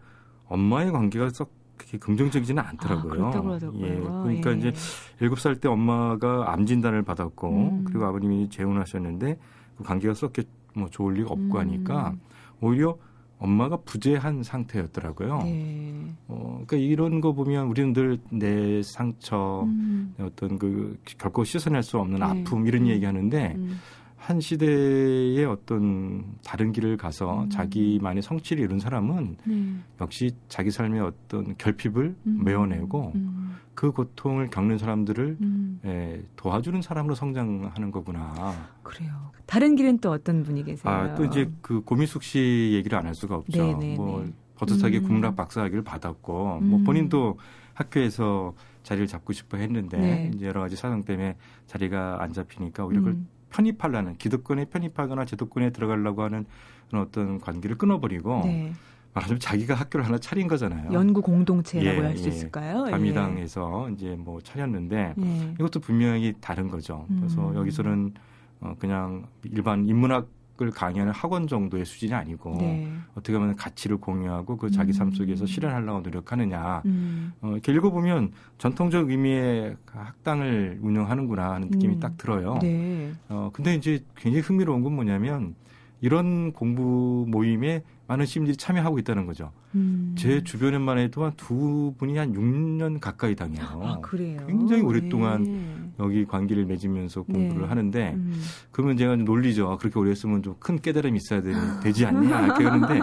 엄마의 0.47 0.91
관계가 0.91 1.31
썩 1.31 1.53
그렇게 1.77 1.97
긍정적이지는 1.99 2.62
않더라고요. 2.62 3.27
아, 3.27 3.61
예. 3.81 3.95
그러니까 4.01 4.53
예. 4.53 4.56
이제 4.56 4.73
일곱 5.21 5.41
살 5.41 5.55
때 5.56 5.69
엄마가 5.69 6.53
암 6.53 6.67
진단을 6.67 7.03
받았고 7.03 7.49
음. 7.49 7.85
그리고 7.85 8.05
아버님이 8.05 8.51
재혼하셨는데 8.51 9.39
그 9.79 9.85
관계가 9.85 10.15
썩게 10.15 10.43
뭐 10.75 10.89
좋을 10.91 11.15
리가 11.15 11.31
없고 11.31 11.56
음. 11.56 11.61
하니까 11.61 12.15
오히려 12.61 12.99
엄마가 13.41 13.79
부재한 13.85 14.43
상태였더라고요. 14.43 15.43
네. 15.45 15.95
어, 16.29 16.63
그러니까 16.67 16.77
이런 16.77 17.21
거 17.21 17.33
보면 17.33 17.67
우리는 17.67 17.93
늘 17.93 18.19
내 18.31 18.83
상처, 18.83 19.63
음. 19.65 20.15
어떤 20.21 20.59
그 20.59 20.99
결코 21.19 21.43
씻어낼 21.43 21.83
수 21.83 21.99
없는 21.99 22.19
네. 22.21 22.25
아픔 22.25 22.67
이런 22.67 22.82
음. 22.82 22.89
얘기하는데 22.89 23.55
음. 23.56 23.81
한 24.20 24.39
시대의 24.39 25.44
어떤 25.46 26.24
다른 26.44 26.72
길을 26.72 26.98
가서 26.98 27.44
음. 27.44 27.50
자기만의 27.50 28.22
성취를 28.22 28.62
이룬 28.62 28.79
사람은 28.79 29.36
네. 29.46 29.74
역시 29.98 30.31
자기 30.48 30.70
삶의 30.70 31.00
어떤 31.00 31.56
결핍을 31.56 32.15
음. 32.27 32.41
메워내고 32.44 33.12
음. 33.15 33.56
그 33.74 33.91
고통을 33.93 34.50
겪는 34.50 34.77
사람들을 34.77 35.39
음. 35.41 35.81
예, 35.86 36.22
도와주는 36.36 36.82
사람으로 36.82 37.15
성장하는 37.15 37.91
거구나. 37.91 38.53
그래요. 38.82 39.32
다른 39.46 39.74
길은 39.74 39.98
또 40.00 40.10
어떤 40.10 40.43
분이 40.43 40.65
계세요? 40.65 40.93
아, 40.93 41.15
또 41.15 41.24
이제 41.24 41.50
그 41.62 41.81
고미숙 41.81 42.22
씨 42.22 42.72
얘기를 42.74 42.98
안 42.98 43.06
할 43.06 43.15
수가 43.15 43.36
없죠. 43.36 43.56
네네네. 43.56 43.86
네, 43.86 43.96
뭐 43.96 44.22
네. 44.22 44.32
버젓하게 44.56 44.98
음. 44.98 45.03
국문학 45.05 45.34
박사학위를 45.34 45.82
받았고 45.82 46.60
뭐 46.60 46.79
음. 46.79 46.84
본인도 46.84 47.39
학교에서 47.72 48.53
자리를 48.82 49.06
잡고 49.06 49.32
싶어 49.32 49.56
했는데 49.56 49.96
네. 49.96 50.31
이제 50.34 50.46
여러 50.46 50.60
가지 50.60 50.77
사정 50.77 51.03
때문에 51.05 51.36
자리가 51.67 52.19
안 52.22 52.34
잡히니까 52.34 52.84
오히려 52.84 53.00
그걸 53.00 53.17
편입하려는 53.51 54.17
기득권에 54.17 54.67
편입하거나 54.67 55.25
제도권에 55.25 55.71
들어가려고 55.71 56.23
하는 56.23 56.47
어떤 56.93 57.41
관계를 57.41 57.77
끊어버리고 57.77 58.43
네. 58.45 58.73
말하자면 59.13 59.41
자기가 59.41 59.75
학교를 59.75 60.07
하나 60.07 60.19
차린 60.19 60.47
거잖아요. 60.47 60.93
연구 60.93 61.21
공동체라고 61.21 61.99
예, 62.03 62.07
할수 62.07 62.25
예. 62.25 62.29
있을까요? 62.29 62.85
감미당에서 62.85 63.89
예. 63.89 63.93
이제 63.93 64.17
뭐 64.17 64.41
차렸는데 64.41 65.15
예. 65.19 65.55
이것도 65.59 65.81
분명히 65.81 66.33
다른 66.41 66.69
거죠. 66.69 67.07
그래서 67.19 67.51
음. 67.51 67.57
여기서는 67.57 68.15
어 68.61 68.75
그냥 68.79 69.27
일반 69.45 69.89
인문학 69.89 70.29
을 70.62 70.70
강의하는 70.70 71.12
학원 71.14 71.46
정도의 71.46 71.86
수준이 71.86 72.12
아니고 72.12 72.56
네. 72.58 72.93
어떻게 73.14 73.38
보면 73.38 73.56
가치를 73.56 73.96
공유하고 73.96 74.58
그 74.58 74.70
자기 74.70 74.93
삶 74.93 75.10
속에서 75.10 75.44
음. 75.44 75.46
실현하려고 75.46 76.00
노력하느냐 76.00 76.82
음. 76.84 77.32
어, 77.40 77.52
이렇게 77.52 77.72
읽어보면 77.72 78.32
전통적 78.58 79.08
의미의 79.10 79.76
학당을 79.86 80.81
운영하는구나 80.82 81.52
하는 81.52 81.69
느낌이 81.69 81.94
음. 81.94 82.00
딱 82.00 82.19
들어요. 82.19 82.58
네. 82.60 83.12
어, 83.31 83.48
근데 83.55 83.74
이제 83.74 84.05
굉장히 84.17 84.43
흥미로운 84.43 84.82
건 84.82 84.94
뭐냐면 84.94 85.55
이런 86.02 86.52
공부 86.52 87.24
모임에 87.29 87.82
많은 88.06 88.26
시민들이 88.26 88.56
참여하고 88.56 88.98
있다는 88.98 89.24
거죠. 89.26 89.52
음. 89.74 90.14
제 90.19 90.43
주변에만 90.43 90.98
해도 90.98 91.24
한 91.24 91.32
두 91.36 91.94
분이 91.96 92.19
한 92.19 92.32
6년 92.34 93.00
가까이 93.00 93.34
당해요. 93.36 93.62
아, 93.82 93.98
그래요? 94.00 94.40
굉장히 94.46 94.82
오랫동안 94.82 95.44
네. 95.44 95.90
여기 96.01 96.25
관계를 96.25 96.65
맺으면서 96.67 97.23
공부를 97.23 97.63
네. 97.63 97.69
하는데 97.69 98.13
음. 98.15 98.43
그러면 98.73 98.97
제가 98.97 99.17
논리죠. 99.17 99.77
그렇게 99.79 99.99
오래 99.99 100.11
했으면 100.11 100.43
좀 100.43 100.55
큰 100.61 100.81
깨달음이 100.81 101.17
있어야 101.17 101.41
되는, 101.43 101.59
되지 101.81 102.05
않냐 102.07 102.45
이렇게 102.47 102.65
하는데 102.65 103.01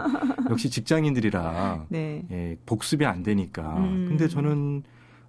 역시 0.49 0.69
직장인들이라 0.69 1.85
네. 1.89 2.23
예, 2.31 2.57
복습이 2.65 3.05
안 3.05 3.23
되니까. 3.23 3.77
음. 3.77 4.05
근데 4.09 4.27
저는 4.27 4.83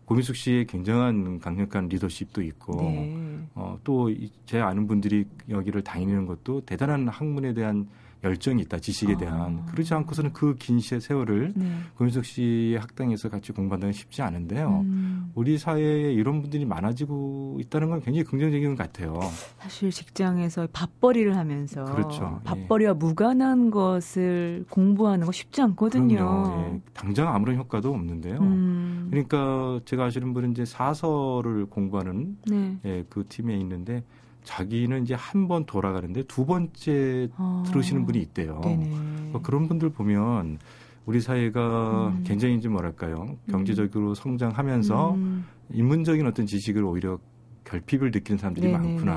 고민숙 0.04 0.36
씨의 0.36 0.66
굉장한 0.66 1.38
강력한 1.38 1.88
리더십도 1.88 2.42
있고 2.42 2.76
네. 2.80 3.38
어, 3.54 3.78
또 3.84 4.08
제 4.46 4.58
아는 4.60 4.86
분들이 4.86 5.26
여기를 5.50 5.82
다니는 5.82 6.26
것도 6.26 6.62
대단한 6.62 7.08
학문에 7.08 7.52
대한 7.54 7.86
열정이 8.24 8.62
있다 8.62 8.78
지식에 8.78 9.14
아. 9.14 9.16
대한 9.16 9.62
아. 9.62 9.70
그렇지 9.70 9.94
않고서는 9.94 10.32
그긴 10.32 10.80
세월을 10.80 11.52
네. 11.54 11.72
고윤석 11.96 12.24
씨의 12.24 12.78
학당에서 12.78 13.28
같이 13.28 13.52
공부한다는 13.52 13.92
게 13.92 13.98
쉽지 13.98 14.22
않은데요. 14.22 14.80
음. 14.84 15.30
우리 15.34 15.58
사회에 15.58 16.12
이런 16.12 16.40
분들이 16.40 16.64
많아지고 16.64 17.58
있다는 17.60 17.90
건 17.90 18.00
굉장히 18.00 18.24
긍정적인 18.24 18.74
것 18.74 18.78
같아요. 18.82 19.18
사실 19.58 19.90
직장에서 19.90 20.68
밥벌이를 20.72 21.36
하면서 21.36 21.84
그렇죠. 21.84 22.40
밥벌이와 22.44 22.90
예. 22.90 22.94
무관한 22.94 23.70
것을 23.70 24.64
공부하는 24.70 25.26
거 25.26 25.32
쉽지 25.32 25.62
않거든요. 25.62 26.72
예. 26.72 26.80
당장 26.94 27.34
아무런 27.34 27.56
효과도 27.56 27.92
없는데요. 27.92 28.38
음. 28.38 29.08
그러니까 29.10 29.80
제가 29.84 30.06
아시는 30.06 30.32
분은 30.34 30.52
이제 30.52 30.64
사설을 30.64 31.66
공부하는 31.66 32.36
네. 32.46 32.78
예, 32.84 33.04
그 33.08 33.24
팀에 33.28 33.56
있는데 33.58 34.02
자기는 34.48 35.02
이제 35.02 35.14
한 35.14 35.46
번 35.48 35.64
돌아가는데 35.66 36.22
두 36.24 36.46
번째 36.46 37.28
아, 37.36 37.62
들으시는 37.66 38.06
분이 38.06 38.18
있대요. 38.20 38.60
그러니까 38.62 39.40
그런 39.42 39.68
분들 39.68 39.90
보면 39.90 40.58
우리 41.06 41.20
사회가 41.20 42.08
음. 42.08 42.24
굉장히 42.26 42.56
이제 42.56 42.68
뭐랄까요 42.68 43.36
경제적으로 43.50 44.10
음. 44.10 44.14
성장하면서 44.14 45.14
음. 45.14 45.46
인문적인 45.72 46.26
어떤 46.26 46.46
지식을 46.46 46.82
오히려 46.84 47.18
결핍을 47.64 48.10
느끼는 48.10 48.38
사람들이 48.38 48.66
네네네. 48.66 48.88
많구나. 48.88 49.12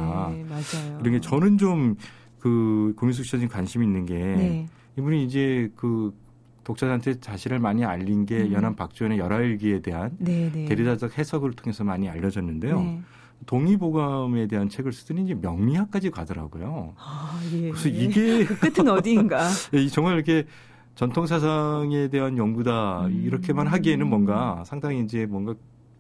맞아요. 0.50 1.00
이런 1.02 1.14
게 1.14 1.20
저는 1.22 1.58
좀 1.58 1.96
그 2.42 2.94
고민숙 2.98 3.24
씨가 3.26 3.38
지금 3.38 3.54
관심 3.54 3.84
있는 3.84 4.06
게 4.06 4.16
네. 4.18 4.68
이분이 4.98 5.24
이제 5.24 5.72
그 5.76 6.12
독자들한테 6.64 7.20
자신을 7.20 7.60
많이 7.60 7.86
알린 7.86 8.26
게 8.26 8.42
음. 8.42 8.52
연안 8.52 8.76
박지원의 8.76 9.20
열화일기에 9.20 9.82
대한 9.82 10.18
네네. 10.18 10.66
대리자적 10.66 11.18
해석을 11.18 11.52
통해서 11.54 11.84
많이 11.84 12.10
알려졌는데요. 12.10 12.80
네. 12.82 13.02
동의보감에 13.46 14.48
대한 14.48 14.70
책을 14.70 14.94
쓰더니 14.94 15.24
이제 15.24 15.34
명리학까지 15.34 16.12
가더라고요. 16.12 16.94
아, 16.98 17.42
예. 17.54 17.72
그래서 17.72 17.90
이게 17.90 18.46
그 18.46 18.58
끝은 18.58 18.88
어디인가? 18.90 19.50
예, 19.74 19.88
정말 19.88 20.16
이렇게 20.16 20.46
전통 20.96 21.26
사상에 21.26 22.10
대한 22.10 22.38
연구다 22.38 23.08
음. 23.08 23.24
이렇게만 23.26 23.68
하기에는 23.68 24.08
뭔가 24.08 24.64
상당히 24.66 25.02
이제 25.02 25.26
뭔가 25.26 25.56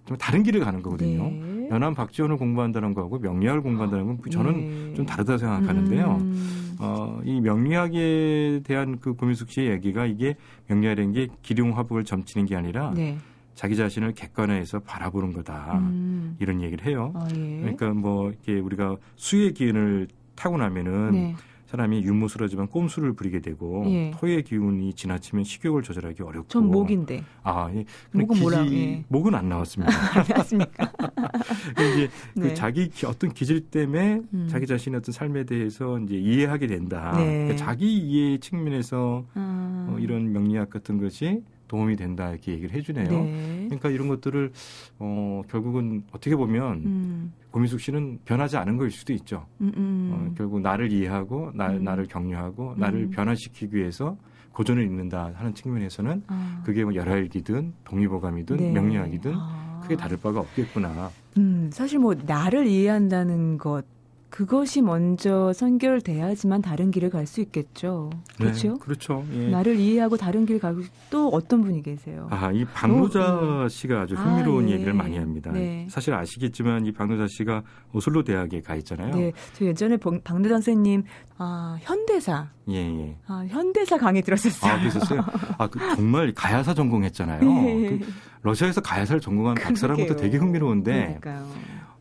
좀 0.05 0.17
다른 0.17 0.43
길을 0.43 0.61
가는 0.61 0.81
거거든요. 0.81 1.29
네. 1.29 1.69
연암 1.69 1.95
박지원을 1.95 2.37
공부한다는 2.37 2.93
거하고 2.93 3.19
명리학을 3.19 3.61
공부한다는 3.61 4.05
건 4.05 4.19
저는 4.29 4.89
네. 4.89 4.93
좀 4.93 5.05
다르다 5.05 5.37
생각하는데요. 5.37 6.17
음. 6.19 6.75
어, 6.79 7.21
이 7.23 7.39
명리학에 7.39 8.61
대한 8.63 8.99
그 8.99 9.13
고민숙 9.13 9.51
씨의 9.51 9.69
얘기가 9.71 10.05
이게 10.05 10.35
명리학이라는 10.67 11.13
게 11.13 11.27
기룡화복을 11.43 12.03
점치는 12.03 12.47
게 12.47 12.55
아니라 12.55 12.91
네. 12.95 13.17
자기 13.61 13.75
자신을 13.75 14.13
객관화해서 14.13 14.79
바라보는 14.79 15.33
거다. 15.33 15.77
음. 15.77 16.35
이런 16.39 16.63
얘기를 16.63 16.83
해요. 16.87 17.13
아, 17.13 17.27
예. 17.35 17.59
그러니까 17.59 17.91
뭐 17.91 18.31
이렇게 18.31 18.59
우리가 18.59 18.97
수의 19.17 19.53
기운을 19.53 20.07
타고 20.33 20.57
나면은 20.57 21.11
네. 21.11 21.35
사람이 21.67 22.01
유무스러지만 22.01 22.69
꼼수를 22.69 23.13
부리게 23.13 23.39
되고 23.39 23.83
예. 23.85 24.11
토의 24.15 24.45
기운이 24.45 24.95
지나치면 24.95 25.43
식욕을 25.43 25.83
조절하기 25.83 26.23
어렵고. 26.23 26.47
전 26.47 26.71
목인데. 26.71 27.23
아, 27.43 27.69
예. 27.75 27.85
목은 28.13 28.33
기지, 28.33 28.41
뭐라? 28.41 28.65
예. 28.71 29.05
목은 29.09 29.35
안 29.35 29.47
나왔습니다. 29.47 29.93
안 30.19 30.25
나왔습니까? 30.27 30.91
이제 31.93 32.09
그 32.33 32.39
네. 32.39 32.49
그 32.49 32.53
자기 32.55 32.89
어떤 33.05 33.31
기질 33.31 33.67
때문에 33.69 34.21
음. 34.33 34.47
자기 34.49 34.65
자신의 34.65 34.97
어떤 34.97 35.13
삶에 35.13 35.43
대해서 35.43 35.99
이제 35.99 36.15
이해하게 36.15 36.65
된다. 36.65 37.13
네. 37.15 37.25
그러니까 37.25 37.57
자기 37.57 37.95
이해 37.95 38.39
측면에서 38.39 39.23
아. 39.35 39.87
어, 39.91 39.99
이런 39.99 40.33
명리학 40.33 40.71
같은 40.71 40.99
것이 40.99 41.43
도움이 41.71 41.95
된다 41.95 42.29
이렇게 42.29 42.51
얘기를 42.51 42.75
해주네요. 42.75 43.09
네. 43.09 43.63
그러니까 43.67 43.89
이런 43.89 44.09
것들을 44.09 44.51
어, 44.99 45.41
결국은 45.49 46.03
어떻게 46.11 46.35
보면 46.35 46.73
음. 46.85 47.33
고민숙 47.51 47.79
씨는 47.79 48.19
변하지 48.25 48.57
않은 48.57 48.75
거일 48.75 48.91
수도 48.91 49.13
있죠. 49.13 49.45
음, 49.61 49.71
음. 49.77 50.11
어, 50.11 50.33
결국 50.37 50.59
나를 50.59 50.91
이해하고 50.91 51.51
나, 51.55 51.69
음. 51.69 51.85
나를 51.85 52.07
격려하고 52.07 52.75
나를 52.75 53.03
음. 53.03 53.09
변화시키기 53.11 53.73
위해서 53.77 54.17
고전을 54.51 54.83
읽는다 54.83 55.31
하는 55.33 55.53
측면에서는 55.53 56.23
아. 56.27 56.61
그게 56.65 56.83
뭐 56.83 56.93
열혈기든 56.93 57.73
동의보감이든 57.85 58.57
네. 58.57 58.71
명리학이든 58.71 59.33
아. 59.33 59.79
크게 59.83 59.95
다를 59.95 60.17
바가 60.17 60.41
없겠구나. 60.41 61.09
음, 61.37 61.69
사실 61.71 61.99
뭐 61.99 62.13
나를 62.13 62.67
이해한다는 62.67 63.57
것 63.57 63.85
그것이 64.31 64.81
먼저 64.81 65.51
선결돼야지만 65.53 66.61
다른 66.61 66.89
길을 66.89 67.09
갈 67.09 67.21
수 67.27 67.39
있겠죠. 67.41 68.09
그렇죠? 68.37 68.73
네, 68.73 68.79
그렇죠. 68.81 69.23
예. 69.31 69.49
나를 69.49 69.75
이해하고 69.77 70.17
다른 70.17 70.45
길 70.45 70.59
가고 70.59 70.81
또 71.09 71.29
어떤 71.29 71.61
분이 71.61 71.83
계세요? 71.83 72.27
아, 72.31 72.51
이 72.51 72.65
박노자 72.65 73.19
어, 73.35 73.67
씨가 73.69 74.01
아주 74.01 74.15
흥미로운 74.15 74.65
아, 74.65 74.69
예. 74.69 74.73
얘기를 74.73 74.93
많이 74.93 75.17
합니다. 75.17 75.51
네. 75.51 75.85
사실 75.89 76.13
아시겠지만 76.13 76.85
이 76.85 76.91
박노자 76.91 77.27
씨가 77.29 77.61
오슬로 77.93 78.23
대학에 78.23 78.61
가 78.61 78.75
있잖아요. 78.75 79.15
네, 79.15 79.31
저 79.53 79.65
예전에 79.65 79.97
박노자 79.97 80.55
선생님 80.55 81.03
아, 81.37 81.77
현대사. 81.81 82.49
예, 82.69 82.75
예. 82.75 83.17
아, 83.27 83.45
현대사 83.47 83.97
강의 83.97 84.21
들었었어요. 84.23 84.71
아, 84.71 84.79
그랬었어요? 84.79 85.21
아, 85.57 85.67
그, 85.67 85.79
정말 85.95 86.33
가야사 86.33 86.73
전공했잖아요. 86.73 87.41
네. 87.41 87.99
그 87.99 87.99
러시아에서 88.43 88.81
가야사를 88.81 89.21
전공한 89.21 89.55
박사라는 89.55 90.07
것도 90.07 90.17
되게 90.17 90.37
흥미로운데. 90.37 91.19
그러니까요. 91.21 91.47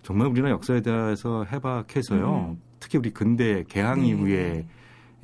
정말 0.02 0.28
우리나라 0.28 0.52
역사에 0.54 0.80
대해서 0.80 1.44
해박해서요. 1.44 2.52
음. 2.52 2.62
특히 2.78 2.98
우리 2.98 3.10
근대 3.10 3.64
개항 3.68 4.00
네. 4.00 4.08
이후에 4.08 4.66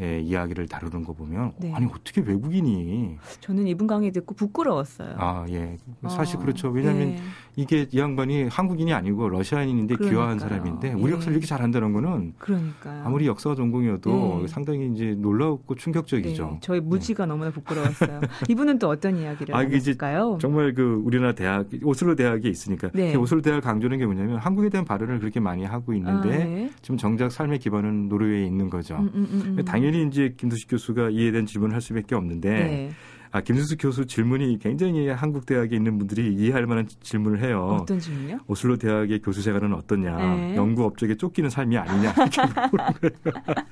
예, 0.00 0.20
이야기를 0.20 0.68
다루는 0.68 1.04
거 1.04 1.14
보면 1.14 1.54
네. 1.56 1.72
아니 1.72 1.86
어떻게 1.86 2.20
외국인이 2.20 3.16
저는 3.40 3.66
이분 3.66 3.86
강의 3.86 4.12
듣고 4.12 4.34
부끄러웠어요. 4.34 5.14
아 5.16 5.46
예, 5.48 5.78
사실 6.06 6.36
아, 6.36 6.40
그렇죠. 6.40 6.68
왜냐하면 6.68 7.12
예. 7.12 7.18
이게 7.56 7.86
이 7.90 7.98
양반이 7.98 8.44
한국인이 8.44 8.92
아니고 8.92 9.30
러시아인인데 9.30 9.94
그러니까요. 9.94 10.10
귀화한 10.10 10.38
사람인데 10.38 10.92
우리 10.92 11.10
예. 11.10 11.14
역사를 11.14 11.32
이렇게 11.32 11.46
잘한다는 11.46 11.94
거는 11.94 12.34
그러니까요. 12.38 13.02
아무리 13.02 13.26
역사가 13.26 13.56
전공이어도 13.56 14.40
예. 14.42 14.46
상당히 14.46 14.90
이제 14.92 15.14
놀라웠고 15.18 15.74
충격적이죠. 15.74 16.44
네. 16.44 16.58
저희 16.60 16.80
무지가 16.80 17.24
네. 17.24 17.30
너무나 17.30 17.50
부끄러웠어요. 17.50 18.20
이분은 18.50 18.78
또 18.78 18.90
어떤 18.90 19.16
이야기를 19.16 19.54
아, 19.54 19.60
해볼까요? 19.60 20.36
정말 20.38 20.74
그 20.74 21.00
우리나라 21.02 21.34
대학 21.34 21.66
오슬로 21.82 22.14
대학에 22.14 22.46
있으니까 22.50 22.90
네. 22.92 23.16
오슬로 23.16 23.40
대학 23.40 23.62
강조하는 23.62 23.98
게 23.98 24.04
뭐냐면 24.04 24.36
한국에 24.36 24.68
대한 24.68 24.84
발언을 24.84 25.18
그렇게 25.18 25.40
많이 25.40 25.64
하고 25.64 25.94
있는데 25.94 26.28
아, 26.34 26.36
네. 26.36 26.70
지금 26.82 26.98
정작 26.98 27.32
삶의 27.32 27.58
기반은 27.58 28.10
노르웨이에 28.10 28.44
있는 28.44 28.68
거죠. 28.68 28.96
음, 28.96 29.10
음, 29.14 29.28
음, 29.30 29.56
음. 29.58 29.64
당연히 29.64 30.06
이제 30.06 30.34
김두식 30.36 30.68
교수가 30.68 31.08
이에 31.10 31.30
대한 31.30 31.46
질문을 31.46 31.74
할 31.74 31.80
수밖에 31.80 32.14
없는데. 32.14 32.90
네. 33.32 33.38
아, 33.38 33.40
김수수 33.40 33.76
교수 33.78 34.06
질문이 34.06 34.58
굉장히 34.60 35.08
한국 35.08 35.46
대학에 35.46 35.76
있는 35.76 35.98
분들이 35.98 36.34
이해할 36.34 36.66
만한 36.66 36.86
질문을 37.02 37.42
해요. 37.42 37.78
어떤 37.80 37.98
질문이요? 37.98 38.38
오슬로 38.46 38.76
대학의 38.76 39.20
교수 39.20 39.42
생활은 39.42 39.74
어떠냐? 39.74 40.16
네. 40.16 40.56
연구 40.56 40.84
업적에 40.84 41.16
쫓기는 41.16 41.48
삶이 41.50 41.76
아니냐? 41.76 42.14
이렇게 42.16 42.68
물어보는 42.70 43.10
거예요. 43.24 43.66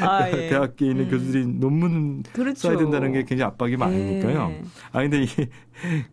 아, 0.00 0.28
예. 0.32 0.48
대학에 0.48 0.86
있는 0.86 1.04
음. 1.04 1.10
교수들이 1.10 1.46
논문 1.46 2.22
그렇죠. 2.32 2.68
써야 2.68 2.76
된다는 2.76 3.12
게 3.12 3.24
굉장히 3.24 3.42
압박이 3.44 3.76
많으니까요. 3.76 4.48
예. 4.50 4.62
아 4.92 5.00
근데 5.00 5.22
이게 5.22 5.48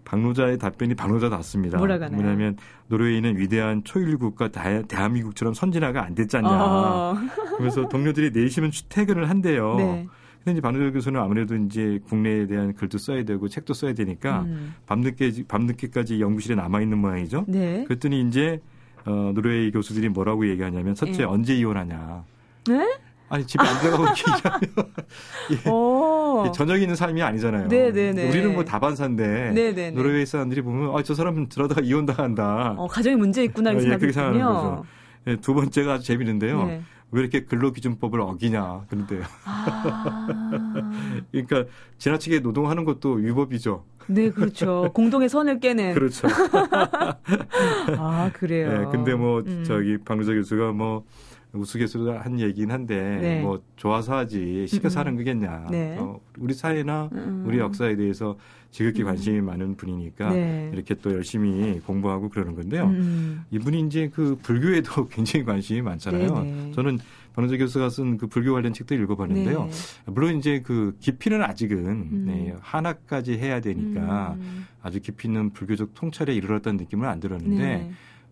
박노자의 0.06 0.58
답변이 0.60 0.96
박노자답습니다. 0.96 1.78
뭐냐면 1.78 2.58
노르웨이는 2.88 3.38
위대한 3.38 3.84
초일 3.84 4.18
국가 4.18 4.50
대한민국처럼 4.50 5.54
선진화가 5.54 6.04
안 6.04 6.16
됐잖냐. 6.16 6.50
어. 6.50 7.18
그래서 7.58 7.88
동료들이 7.88 8.32
내시면 8.32 8.72
퇴근을 8.90 9.30
한대요. 9.30 9.76
네. 9.78 10.08
근데 10.44 10.54
이제 10.54 10.62
반우절 10.62 10.92
교수는 10.94 11.20
아무래도 11.20 11.56
이제 11.56 12.00
국내에 12.08 12.48
대한 12.48 12.74
글도 12.74 12.98
써야 12.98 13.24
되고 13.24 13.48
책도 13.48 13.74
써야 13.74 13.94
되니까 13.94 14.42
음. 14.42 14.74
밤늦게 14.88 15.44
밤늦게까지 15.48 16.20
연구실에 16.20 16.56
남아 16.56 16.82
있는 16.82 16.98
모양이죠. 16.98 17.46
네. 17.48 17.84
그랬더니 17.88 18.22
이제 18.28 18.60
어, 19.06 19.32
노르웨이 19.34 19.72
교수들이 19.72 20.10
뭐라고 20.10 20.48
얘기하냐면 20.50 20.96
첫째 20.96 21.20
네. 21.20 21.24
언제 21.24 21.56
이혼하냐. 21.56 22.24
네? 22.68 22.98
아니 23.30 23.48
집에 23.48 23.64
안 23.66 23.80
들어가고 23.80 24.06
얘기하면 25.50 26.46
예, 26.48 26.52
저녁 26.52 26.82
있는 26.82 26.96
삶이 26.96 27.22
아니잖아요. 27.22 27.68
네네네. 27.68 27.92
네, 27.92 28.14
네. 28.14 28.30
우리는 28.30 28.54
뭐 28.54 28.66
다반사인데 28.66 29.52
네네네. 29.52 29.92
노르웨이 29.92 30.26
사람들이 30.26 30.62
보면 30.62 30.96
아, 30.96 31.04
저 31.04 31.14
사람은 31.14 31.48
들어다가 31.50 31.82
이혼 31.82 32.06
당한다. 32.06 32.76
어, 32.78 32.88
가정에 32.88 33.16
문제 33.16 33.44
있구나 33.44 33.72
이렇게 33.72 33.88
어, 33.88 34.00
예, 34.08 34.12
생각했군요. 34.12 34.84
예, 35.28 35.36
두 35.38 35.54
번째가 35.54 35.94
아주 35.94 36.06
재미있는데요. 36.06 36.66
네. 36.66 36.82
왜 37.12 37.22
이렇게 37.22 37.44
근로기준법을 37.44 38.22
어기냐 38.22 38.86
그런데요. 38.90 39.24
아. 39.46 40.88
그러니까 41.32 41.66
지나치게 41.98 42.40
노동하는 42.40 42.86
것도 42.86 43.14
위법이죠. 43.14 43.84
네, 44.08 44.30
그렇죠. 44.32 44.90
공동의 44.94 45.30
선을 45.30 45.60
깨는. 45.60 45.94
그렇죠. 45.94 46.28
아, 47.98 48.32
그래요. 48.34 48.80
네, 48.80 48.86
근데 48.92 49.14
뭐 49.14 49.42
음. 49.46 49.64
저기 49.66 49.98
방조자 49.98 50.34
교수가 50.34 50.72
뭐 50.72 51.06
우스갯소리로 51.54 52.18
한 52.18 52.40
얘기긴 52.40 52.72
한데 52.72 53.20
네. 53.22 53.42
뭐 53.42 53.62
좋아서 53.76 54.18
하지 54.18 54.66
시켜서 54.68 55.02
하는 55.02 55.16
거겠냐. 55.18 55.68
네. 55.70 55.98
어, 56.00 56.20
우리 56.40 56.54
사회나 56.54 57.10
음. 57.12 57.44
우리 57.46 57.60
역사에 57.60 57.96
대해서 57.96 58.38
지극히 58.72 59.04
관심이 59.04 59.40
음. 59.40 59.46
많은 59.46 59.76
분이니까 59.76 60.30
네. 60.30 60.72
이렇게 60.74 60.96
또 60.96 61.12
열심히 61.14 61.80
공부하고 61.82 62.30
그러는 62.30 62.56
건데요. 62.56 62.86
음. 62.86 63.44
이분이 63.52 63.82
이제 63.82 64.10
그 64.14 64.38
불교에도 64.42 65.08
굉장히 65.12 65.46
관심이 65.46 65.82
많잖아요. 65.82 66.34
네네. 66.34 66.52
네. 66.52 66.72
저는 66.72 67.00
변호자 67.36 67.58
교수가 67.58 67.90
쓴 67.90 68.18
그 68.18 68.28
불교 68.28 68.54
관련 68.54 68.74
책도 68.74 68.96
읽어봤는데요. 68.96 69.66
네. 69.66 69.72
물론 70.06 70.38
이제 70.38 70.62
그 70.62 70.96
깊이는 71.00 71.42
아직은 71.42 71.86
음. 71.86 72.24
네, 72.28 72.56
하나까지 72.60 73.38
해야 73.38 73.60
되니까 73.62 74.36
음. 74.40 74.68
아주 74.82 75.00
깊이 75.00 75.28
있는 75.28 75.52
불교적 75.52 75.94
통찰에 75.94 76.34
이르렀다는 76.34 76.78
느낌은 76.78 77.08
안 77.08 77.20
들었는데 77.20 77.58
네. 77.58 77.92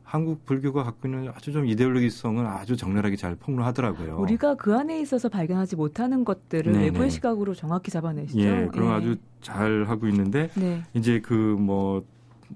한국 0.10 0.44
불교가 0.44 0.84
갖고 0.84 1.08
있는 1.08 1.32
아주 1.36 1.52
좀 1.52 1.68
이데올로기성을 1.68 2.44
아주 2.48 2.76
적나라하게 2.76 3.16
잘 3.16 3.36
폭로하더라고요. 3.36 4.18
우리가 4.18 4.56
그 4.56 4.76
안에 4.76 5.00
있어서 5.02 5.30
발견하지 5.30 5.76
못하는 5.76 6.26
것들을 6.26 6.72
네네. 6.72 6.86
외부의 6.86 7.12
시각으로 7.12 7.54
정확히 7.54 7.92
잡아내시죠. 7.92 8.40
예, 8.40 8.68
그럼 8.72 8.90
예. 8.90 8.94
아주 8.94 9.16
잘 9.42 9.86
하고 9.88 10.08
있는데 10.08 10.50
네. 10.56 10.82
이제 10.96 11.20
그 11.20 11.34
뭐 11.60 12.04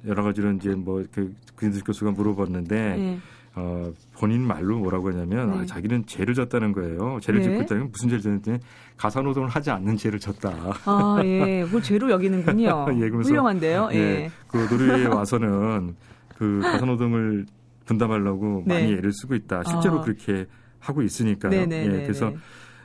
여러 0.07 0.23
가지로 0.23 0.51
이제 0.53 0.69
뭐그 0.73 1.35
김두식 1.59 1.85
교수가 1.85 2.09
물어봤는데 2.11 2.75
네. 2.75 3.19
어, 3.53 3.91
본인 4.13 4.41
말로 4.41 4.79
뭐라고 4.79 5.09
하냐면 5.09 5.51
네. 5.51 5.57
아, 5.59 5.65
자기는 5.67 6.07
죄를 6.07 6.33
졌다는 6.33 6.71
거예요. 6.71 7.19
죄를 7.21 7.41
네. 7.41 7.49
짓고 7.49 7.61
있다면 7.61 7.91
무슨 7.91 8.09
죄를 8.09 8.21
졌는지 8.23 8.57
가사노동을 8.97 9.49
하지 9.49 9.69
않는 9.69 9.97
죄를 9.97 10.17
졌다. 10.19 10.51
아, 10.85 11.21
예. 11.23 11.63
그걸 11.65 11.83
죄로 11.83 12.09
여기는군요. 12.09 12.87
예, 12.99 13.07
훌륭한데요. 13.09 13.89
예. 13.91 13.97
예. 13.97 14.31
그 14.47 14.57
노르웨이에 14.57 15.05
와서는 15.05 15.95
그 16.43 16.59
가사노동을 16.59 17.45
분담하려고 17.85 18.63
네. 18.65 18.81
많이 18.81 18.93
애를 18.93 19.13
쓰고 19.13 19.33
있다. 19.35 19.63
실제로 19.63 19.99
아. 19.99 20.01
그렇게 20.01 20.45
하고 20.79 21.01
있으니까요. 21.01 21.51
네네네네. 21.51 21.87
네, 21.87 21.93
예, 21.93 21.97
네, 21.99 22.03
그래서 22.03 22.31
네. 22.31 22.37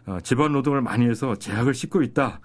어, 0.06 0.20
집안 0.20 0.52
노동을 0.52 0.80
많이 0.80 1.08
해서 1.08 1.34
제약을 1.34 1.74
싣고 1.74 2.02
있다. 2.02 2.40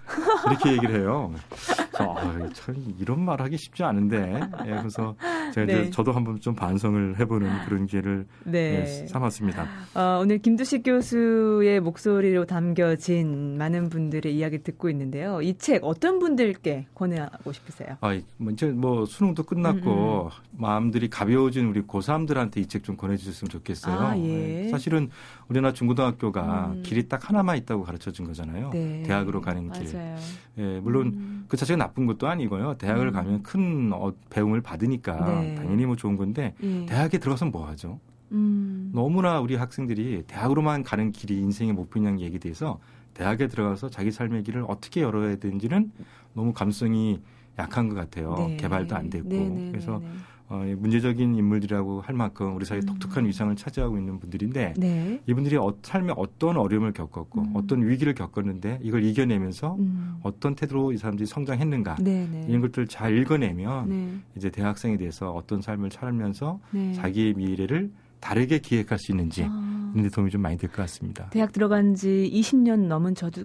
이렇게 0.48 0.72
얘기를 0.74 1.00
해요. 1.01 1.32
그래서 1.94 2.16
아, 2.18 2.50
참 2.54 2.76
이런 3.00 3.24
말 3.24 3.42
하기 3.42 3.58
쉽지 3.58 3.84
않은데. 3.84 4.40
예, 4.66 4.70
그래서 4.78 5.16
제가 5.54 5.66
네. 5.68 5.82
이제 5.82 5.90
저도 5.92 6.12
한번 6.12 6.40
좀 6.40 6.56
반성을 6.56 7.20
해보는 7.20 7.66
그런 7.66 7.86
기회를 7.86 8.26
네. 8.46 8.82
예, 9.04 9.08
삼았습니다. 9.08 9.68
어, 9.96 10.20
오늘 10.22 10.40
김두식 10.40 10.84
교수의 10.84 11.80
목소리로 11.82 12.46
담겨진 12.46 13.58
많은 13.58 13.90
분들의 13.90 14.36
이야기 14.36 14.64
듣고 14.64 14.90
있는데요. 14.90 15.42
이 15.42 15.54
책 15.64 15.84
어떤 15.86 16.20
분들께 16.20 16.88
권하고 16.96 17.54
싶으세요? 17.54 17.96
아, 18.02 18.14
이제 18.52 18.66
뭐 18.68 19.06
수능도 19.06 19.44
끝났고 19.44 20.24
음음. 20.24 20.30
마음들이 20.60 21.10
가벼워진 21.10 21.68
우리 21.68 21.82
고3들한테 21.84 22.58
이 22.58 22.68
책 22.68 22.84
좀 22.84 22.98
권해주셨으면 22.98 23.50
좋겠어요. 23.50 23.98
아, 24.00 24.18
예. 24.18 24.66
예. 24.66 24.70
사실은 24.70 25.10
우리나라 25.48 25.74
중고등학교가 25.74 26.72
음. 26.76 26.84
길이 26.84 27.08
딱 27.08 27.30
하나만 27.30 27.56
있다고 27.58 27.84
가르쳐 27.84 28.12
준 28.12 28.26
거잖아요. 28.26 28.72
네. 28.74 29.04
대학으로 29.06 29.40
가는 29.42 29.72
길. 29.72 29.94
맞아요. 29.94 30.18
예, 30.58 30.80
물론 30.82 31.08
음. 31.08 31.46
그 31.48 31.56
자체가 31.56 31.78
나쁜 31.84 32.06
것도 32.06 32.28
아니고요. 32.28 32.75
대학을 32.78 33.08
음. 33.08 33.12
가면 33.12 33.44
큰 33.44 33.92
어, 33.94 34.13
배움을 34.30 34.62
받으니까 34.62 35.42
네. 35.42 35.56
당연히 35.56 35.86
뭐 35.86 35.98
좋은 35.98 36.16
건데 36.16 36.56
예. 36.63 36.86
대학에 36.86 37.18
들어가서 37.18 37.48
뭐 37.48 37.68
하죠? 37.68 38.00
음. 38.32 38.90
너무나 38.94 39.40
우리 39.42 39.56
학생들이 39.56 40.24
대학으로만 40.28 40.84
가는 40.84 41.12
길이 41.12 41.40
인생의 41.40 41.74
목표냐 41.74 42.20
얘기에 42.20 42.40
대해서 42.40 42.80
대학에 43.13 43.48
들어가서 43.48 43.90
자기 43.90 44.12
삶의 44.12 44.44
길을 44.44 44.66
어떻게 44.68 45.02
열어야 45.02 45.36
되는지는 45.36 45.92
너무 46.34 46.54
감성이 46.54 47.22
약한 47.60 47.90
것 47.90 47.96
같아요. 47.96 48.34
네. 48.38 48.58
개발도 48.58 48.96
안 48.96 49.10
됐고. 49.10 49.30
네, 49.30 49.38
네, 49.38 49.50
네 49.50 49.72
그래서 49.72 50.00
네. 50.00 50.08
어, 50.50 50.64
문제적인 50.78 51.36
인물이라고 51.36 52.02
할 52.02 52.16
만큼 52.16 52.56
우리 52.56 52.66
사회에 52.66 52.82
음. 52.84 52.86
독특한 52.86 53.26
위상을 53.26 53.56
차지하고 53.56 53.98
있는 53.98 54.20
분들인데 54.20 54.74
네. 54.78 55.22
이분들이 55.26 55.56
어, 55.58 55.74
삶에 55.82 56.14
어떤 56.16 56.58
어려움을 56.58 56.92
겪었고 56.94 57.42
음. 57.42 57.52
어떤 57.56 57.88
위기를 57.88 58.14
겪었는데 58.14 58.80
이걸 58.82 59.04
이겨내면서 59.04 59.76
음. 59.80 60.18
어떤 60.22 60.56
태도로 60.56 60.92
이 60.92 60.98
사람들이 60.98 61.26
성장했는가 61.26 61.96
네네. 61.96 62.28
네. 62.32 62.46
이런 62.48 62.62
것들 62.62 62.88
잘 62.88 63.18
읽어내면 63.18 63.90
네. 63.90 64.14
이제 64.36 64.50
대학생에 64.50 64.98
대해서 64.98 65.32
어떤 65.32 65.62
삶을 65.62 65.92
살면서 65.92 66.60
네. 66.72 66.94
자기의 66.94 67.34
미래를 67.36 67.92
다르게 68.20 68.60
기획할 68.60 69.00
수 69.00 69.12
있는지 69.12 69.44
아. 69.44 69.92
이런 69.94 70.04
데 70.04 70.10
도움이 70.10 70.32
좀 70.32 70.42
많이 70.42 70.58
될 70.58 70.70
것 70.70 70.78
같습니다. 70.78 71.30
대학 71.30 71.52
들어간 71.52 71.94
지 71.96 72.30
20년 72.34 72.88
넘은 72.88 73.16
저도 73.16 73.44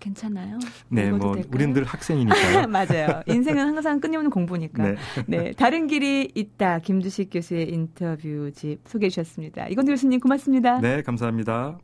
괜찮아요? 0.00 0.58
네, 0.88 1.10
뭐 1.10 1.34
될까요? 1.34 1.50
우리는 1.54 1.72
늘 1.74 1.84
학생이니까요. 1.84 2.66
맞아요. 2.68 3.22
인생은 3.26 3.64
항상 3.64 4.00
끊임없는 4.00 4.30
공부니까. 4.30 4.82
네. 4.82 4.96
네. 5.26 5.52
다른 5.52 5.86
길이 5.86 6.30
있다. 6.34 6.80
김주식 6.80 7.30
교수의 7.30 7.68
인터뷰집 7.70 8.80
소개해 8.86 9.10
주셨습니다. 9.10 9.68
이건 9.68 9.86
교수님 9.86 10.20
고맙습니다. 10.20 10.80
네, 10.80 11.02
감사합니다. 11.02 11.78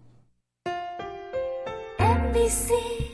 MBC 1.99 3.05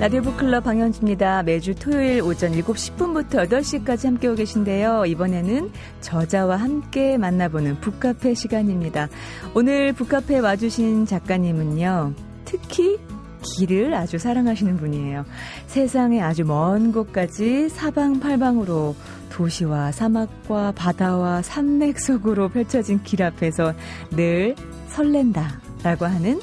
라디오 0.00 0.22
북클럽 0.22 0.64
방현주입니다. 0.64 1.42
매주 1.42 1.74
토요일 1.74 2.22
오전 2.22 2.52
7시 2.52 2.96
10분부터 2.96 3.46
8시까지 3.46 4.06
함께오 4.06 4.34
계신데요. 4.34 5.04
이번에는 5.04 5.70
저자와 6.00 6.56
함께 6.56 7.18
만나보는 7.18 7.80
북카페 7.80 8.32
시간입니다. 8.32 9.10
오늘 9.54 9.92
북카페 9.92 10.38
와주신 10.38 11.04
작가님은요. 11.04 12.14
특히 12.46 12.98
길을 13.42 13.92
아주 13.92 14.16
사랑하시는 14.16 14.78
분이에요. 14.78 15.26
세상에 15.66 16.22
아주 16.22 16.46
먼 16.46 16.92
곳까지 16.92 17.68
사방팔방으로 17.68 18.96
도시와 19.28 19.92
사막과 19.92 20.72
바다와 20.76 21.42
산맥 21.42 22.00
속으로 22.00 22.48
펼쳐진 22.48 23.02
길 23.02 23.22
앞에서 23.22 23.74
늘 24.12 24.56
설렌다 24.88 25.60
라고 25.82 26.06
하는 26.06 26.40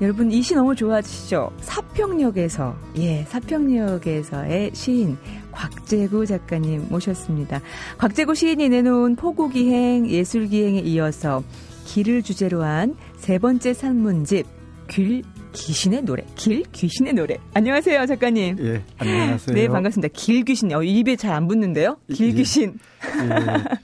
여러분 0.00 0.30
이 0.30 0.42
시 0.42 0.54
너무 0.54 0.76
좋아하시죠? 0.76 1.50
사평역에서 1.60 2.76
예 2.98 3.24
사평역에서의 3.24 4.70
시인 4.72 5.18
곽재구 5.50 6.24
작가님 6.26 6.86
모셨습니다. 6.88 7.60
곽재구 7.98 8.34
시인이 8.36 8.68
내놓은 8.68 9.16
포구기행 9.16 10.08
예술기행에 10.08 10.78
이어서 10.80 11.42
길을 11.86 12.22
주제로 12.22 12.62
한 12.62 12.94
세 13.16 13.38
번째 13.38 13.74
산문집 13.74 14.46
길 14.86 15.22
귀신의 15.52 16.02
노래, 16.02 16.24
길 16.36 16.62
귀신의 16.70 17.14
노래. 17.14 17.36
안녕하세요, 17.52 18.06
작가님. 18.06 18.56
예, 18.60 18.82
안녕하세요. 18.98 19.54
네, 19.56 19.66
반갑습니다. 19.66 20.12
길 20.14 20.44
귀신. 20.44 20.72
어, 20.72 20.82
입에 20.82 21.16
잘 21.16 21.32
안 21.32 21.48
붙는데요? 21.48 21.96
길 22.12 22.32
귀신. 22.34 22.78
예, 23.20 23.34
예. 23.34 23.78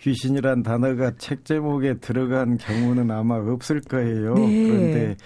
귀신이란 0.00 0.62
단어가 0.62 1.10
책 1.18 1.44
제목에 1.44 1.94
들어간 1.94 2.56
경우는 2.58 3.10
아마 3.10 3.34
없을 3.36 3.80
거예요. 3.80 4.34
네. 4.34 4.68
그런데 4.68 5.16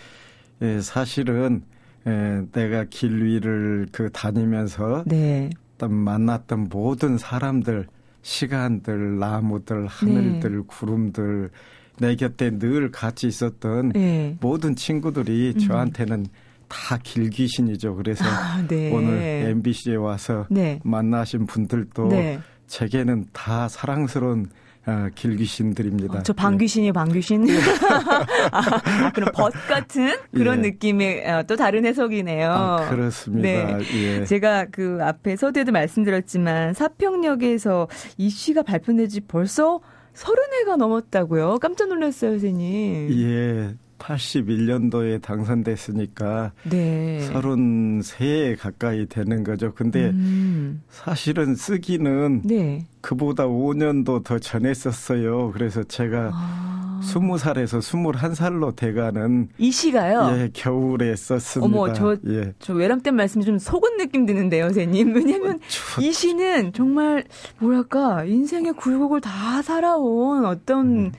예, 0.62 0.80
사실은 0.80 1.62
예, 2.06 2.42
내가 2.52 2.84
길 2.84 3.22
위를 3.22 3.86
그 3.92 4.10
다니면서 4.10 5.04
네. 5.06 5.50
만났던 5.78 6.68
모든 6.70 7.16
사람들, 7.16 7.86
시간들, 8.22 9.18
나무들, 9.18 9.86
하늘들, 9.86 10.56
네. 10.58 10.62
구름들 10.66 11.50
내 11.98 12.16
곁에 12.16 12.58
늘 12.58 12.90
같이 12.90 13.26
있었던 13.26 13.90
네. 13.90 14.36
모든 14.40 14.74
친구들이 14.74 15.54
음. 15.56 15.58
저한테는 15.58 16.26
다 16.68 16.98
길귀신이죠. 17.02 17.96
그래서 17.96 18.24
아, 18.24 18.64
네. 18.66 18.92
오늘 18.92 19.12
MBC에 19.50 19.96
와서 19.96 20.46
네. 20.48 20.80
만나신 20.84 21.46
분들도 21.46 22.08
네. 22.08 22.40
제게는 22.68 23.26
다 23.32 23.68
사랑스러운 23.68 24.48
아, 24.86 25.10
길귀신들입니다. 25.14 26.18
어, 26.18 26.22
저 26.22 26.32
방귀신이 26.32 26.88
예. 26.88 26.92
방귀신. 26.92 27.48
예. 27.48 27.58
아, 28.50 29.12
그럼 29.12 29.30
벗 29.34 29.52
같은 29.68 30.16
그런 30.32 30.64
예. 30.64 30.70
느낌의 30.70 31.30
어, 31.30 31.42
또 31.44 31.56
다른 31.56 31.84
해석이네요. 31.84 32.50
아, 32.50 32.88
그렇습니다. 32.88 33.76
네. 33.76 33.78
예. 33.94 34.24
제가 34.24 34.66
그 34.70 34.98
앞에 35.02 35.36
서두에도 35.36 35.72
말씀드렸지만 35.72 36.74
사평역에서 36.74 37.88
이 38.16 38.30
시가 38.30 38.62
발표된 38.62 39.08
지 39.08 39.20
벌써 39.20 39.80
서른 40.14 40.42
해가 40.60 40.76
넘었다고요. 40.76 41.58
깜짝 41.60 41.88
놀랐어요, 41.88 42.32
선생님. 42.32 43.10
예. 43.20 43.74
81년도에 44.00 45.22
당선됐으니까 45.22 46.52
네. 46.64 47.28
33에 47.32 48.58
가까이 48.58 49.06
되는 49.06 49.44
거죠. 49.44 49.72
근데 49.74 50.08
음. 50.08 50.82
사실은 50.88 51.54
쓰기는 51.54 52.42
네. 52.44 52.86
그보다 53.00 53.46
5년도 53.46 54.24
더 54.24 54.38
전에 54.38 54.74
썼어요. 54.74 55.52
그래서 55.52 55.84
제가 55.84 56.30
아. 56.32 56.70
20살에서 57.00 57.80
21살로 57.80 58.76
돼가는 58.76 59.48
이 59.58 59.70
시가요? 59.70 60.36
예, 60.36 60.50
겨울에 60.52 61.16
썼습니다. 61.16 61.80
어머, 61.80 61.92
저, 61.92 62.16
예. 62.28 62.52
저 62.58 62.74
외람 62.74 63.00
때 63.00 63.10
말씀이 63.10 63.44
좀 63.44 63.58
속은 63.58 63.96
느낌 63.96 64.26
드는데요, 64.26 64.64
선생님. 64.64 65.14
왜냐면 65.14 65.56
어, 65.56 65.58
저... 65.68 66.02
이 66.02 66.12
시는 66.12 66.72
정말 66.72 67.24
뭐랄까 67.58 68.24
인생의 68.24 68.74
굴곡을 68.74 69.20
다 69.22 69.62
살아온 69.62 70.44
어떤 70.44 70.86
음. 71.06 71.12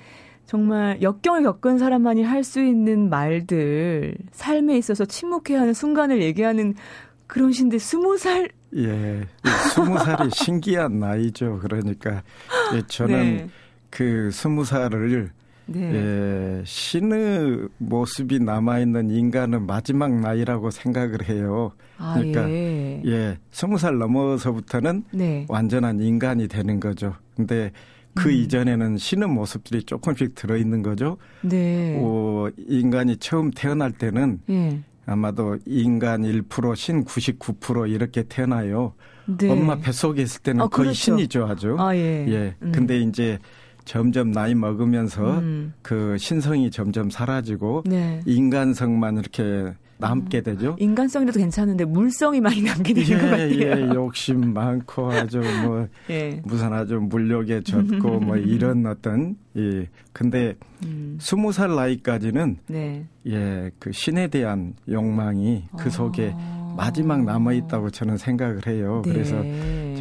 정말 0.51 1.01
역경을 1.01 1.43
겪은 1.43 1.77
사람만이 1.77 2.23
할 2.23 2.43
수 2.43 2.61
있는 2.61 3.09
말들, 3.09 4.15
삶에 4.31 4.77
있어서 4.77 5.05
침묵해야 5.05 5.61
하는 5.61 5.73
순간을 5.73 6.21
얘기하는 6.23 6.73
그런 7.27 7.53
신데 7.53 7.77
스무 7.77 8.17
살 8.17 8.49
예, 8.75 9.21
스무 9.73 9.97
살이 9.99 10.29
신기한 10.33 10.99
나이죠. 10.99 11.59
그러니까 11.61 12.23
예, 12.73 12.81
저는 12.87 13.15
네. 13.15 13.49
그 13.89 14.29
스무 14.31 14.65
살을 14.65 15.29
네. 15.67 15.79
예, 15.79 16.63
신의 16.65 17.69
모습이 17.77 18.39
남아 18.39 18.79
있는 18.79 19.09
인간은 19.09 19.65
마지막 19.65 20.11
나이라고 20.11 20.71
생각을 20.71 21.29
해요. 21.29 21.71
아, 21.97 22.15
그러니까 22.15 22.49
예, 22.49 23.01
예 23.05 23.37
스무 23.51 23.77
살 23.77 23.97
넘어서부터는 23.97 25.05
네. 25.11 25.45
완전한 25.47 26.01
인간이 26.01 26.49
되는 26.49 26.81
거죠. 26.81 27.13
근데 27.37 27.71
그 28.15 28.29
음. 28.29 28.33
이전에는 28.33 28.97
신의 28.97 29.29
모습들이 29.29 29.83
조금씩 29.83 30.35
들어있는 30.35 30.81
거죠. 30.83 31.17
네. 31.41 31.97
어, 32.01 32.49
인간이 32.57 33.17
처음 33.17 33.51
태어날 33.51 33.91
때는 33.91 34.39
예. 34.49 34.79
아마도 35.05 35.57
인간 35.65 36.21
1%, 36.23 36.75
신 36.75 37.03
99% 37.03 37.89
이렇게 37.89 38.23
태어나요. 38.23 38.93
네. 39.25 39.49
엄마 39.49 39.77
뱃속에 39.77 40.21
있을 40.21 40.41
때는 40.41 40.61
아, 40.61 40.67
거의 40.67 40.87
그렇죠. 40.87 40.93
신이죠, 40.93 41.45
아주. 41.45 41.75
아, 41.79 41.95
예. 41.95 42.25
예. 42.27 42.55
음. 42.61 42.71
근데 42.73 42.99
이제 42.99 43.39
점점 43.85 44.31
나이 44.31 44.53
먹으면서 44.53 45.39
음. 45.39 45.73
그 45.81 46.17
신성이 46.17 46.69
점점 46.69 47.09
사라지고 47.09 47.83
네. 47.85 48.21
인간성만 48.25 49.17
이렇게 49.17 49.73
남게 50.01 50.39
음. 50.39 50.43
되죠. 50.43 50.75
인간성이라도 50.79 51.39
괜찮은데 51.39 51.85
물성이 51.85 52.41
많이 52.41 52.61
남게 52.61 52.93
되는 52.93 53.09
예, 53.09 53.17
것 53.17 53.29
같아요. 53.29 53.51
예, 53.51 53.89
욕심 53.93 54.53
많고 54.53 55.11
아주 55.11 55.41
뭐 55.63 55.87
예. 56.09 56.41
무슨 56.43 56.73
아주 56.73 56.95
물욕에 56.99 57.61
젖고 57.61 58.19
뭐 58.19 58.35
이런 58.37 58.85
어떤 58.85 59.37
예. 59.55 59.87
근데 60.11 60.55
음. 60.83 61.17
스무 61.21 61.49
음. 61.49 61.51
살 61.51 61.75
나이까지는 61.75 62.57
네. 62.67 63.05
예, 63.27 63.71
그 63.79 63.91
신에 63.91 64.27
대한 64.27 64.73
욕망이 64.89 65.63
그 65.77 65.89
속에 65.89 66.33
아. 66.35 66.73
마지막 66.75 67.23
남아 67.23 67.53
있다고 67.53 67.89
저는 67.91 68.17
생각을 68.17 68.65
해요. 68.65 69.01
네. 69.05 69.13
그래서 69.13 69.41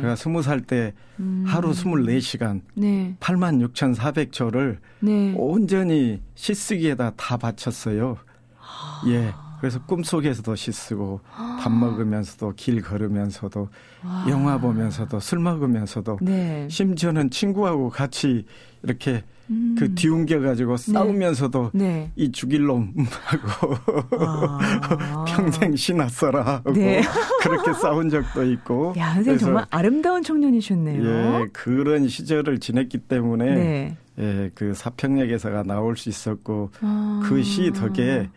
제가 0.01 0.17
스무 0.17 0.41
살때 0.43 0.95
음. 1.19 1.45
하루 1.47 1.75
스물네 1.75 2.21
시간 2.21 2.63
네. 2.75 3.15
8만 3.21 3.61
6,400초를 3.69 4.79
네. 5.01 5.35
온전히 5.37 6.23
시쓰기에다 6.35 7.13
다 7.17 7.37
바쳤어요. 7.37 8.17
아. 8.59 9.03
예. 9.09 9.33
그래서 9.61 9.79
꿈속에서도 9.85 10.57
씻쓰고 10.57 11.21
밥 11.61 11.71
먹으면서도 11.71 12.55
길 12.57 12.81
걸으면서도 12.81 13.69
와. 14.05 14.27
영화 14.29 14.59
보면서도 14.59 15.21
술 15.21 15.39
먹으면서도 15.41 16.19
네. 16.23 16.67
심지어는 16.71 17.31
친구하고 17.31 17.91
같이 17.91 18.47
이렇게 18.83 19.23
음. 19.51 19.75
그 19.79 19.95
뒤웅겨 19.95 20.41
가지고 20.41 20.77
네. 20.77 20.93
싸우면서도 20.93 21.71
네. 21.75 22.11
이 22.17 22.31
죽일 22.33 22.67
놈하고 22.67 23.75
아. 24.19 25.25
평생 25.29 25.77
신났어라 25.77 26.43
하고 26.47 26.73
네. 26.73 27.03
그렇게 27.43 27.73
싸운 27.75 28.09
적도 28.09 28.45
있고. 28.45 28.95
야, 28.97 29.15
선생님 29.15 29.39
정말 29.39 29.67
아름다운 29.71 30.23
청년이셨네요. 30.23 31.05
예, 31.05 31.47
그런 31.53 32.09
시절을 32.09 32.61
지냈기 32.61 32.99
때문에 32.99 33.55
네. 33.55 33.97
예, 34.19 34.51
그 34.55 34.73
사평역 34.73 35.31
에서가 35.31 35.65
나올 35.65 35.97
수 35.97 36.09
있었고 36.09 36.71
아. 36.81 37.21
그시 37.25 37.73
덕에 37.73 38.29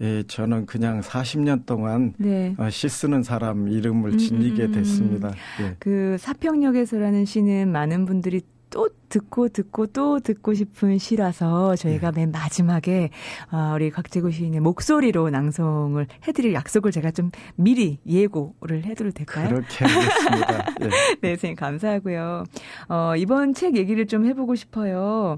예, 0.00 0.22
저는 0.24 0.66
그냥 0.66 1.00
40년 1.00 1.64
동안 1.64 2.12
네. 2.18 2.54
어, 2.58 2.68
시 2.68 2.88
쓰는 2.88 3.22
사람 3.22 3.68
이름을 3.68 4.12
음, 4.12 4.18
지니게 4.18 4.64
음, 4.64 4.68
음, 4.68 4.72
됐습니다. 4.72 5.32
예. 5.62 5.76
그 5.78 6.16
사평역에서라는 6.18 7.24
시는 7.24 7.72
많은 7.72 8.04
분들이 8.04 8.42
또 8.70 8.88
듣고 9.08 9.48
듣고 9.48 9.86
또 9.86 10.18
듣고 10.18 10.52
싶은 10.52 10.98
시라서 10.98 11.76
저희가 11.76 12.10
네. 12.10 12.22
맨 12.22 12.32
마지막에 12.32 13.10
어, 13.50 13.72
우리 13.74 13.90
곽재구 13.90 14.32
시인의 14.32 14.60
목소리로 14.60 15.30
낭송을 15.30 16.08
해드릴 16.26 16.52
약속을 16.52 16.90
제가 16.90 17.10
좀 17.12 17.30
미리 17.54 17.98
예고를 18.06 18.84
해드려도 18.84 19.14
될까요? 19.14 19.48
그렇게 19.48 19.84
하겠습니다. 19.84 20.74
네. 20.80 20.88
네, 21.22 21.28
선생님 21.30 21.56
감사하고요. 21.56 22.44
어, 22.88 23.14
이번 23.16 23.54
책 23.54 23.76
얘기를 23.76 24.06
좀 24.06 24.26
해보고 24.26 24.56
싶어요. 24.56 25.36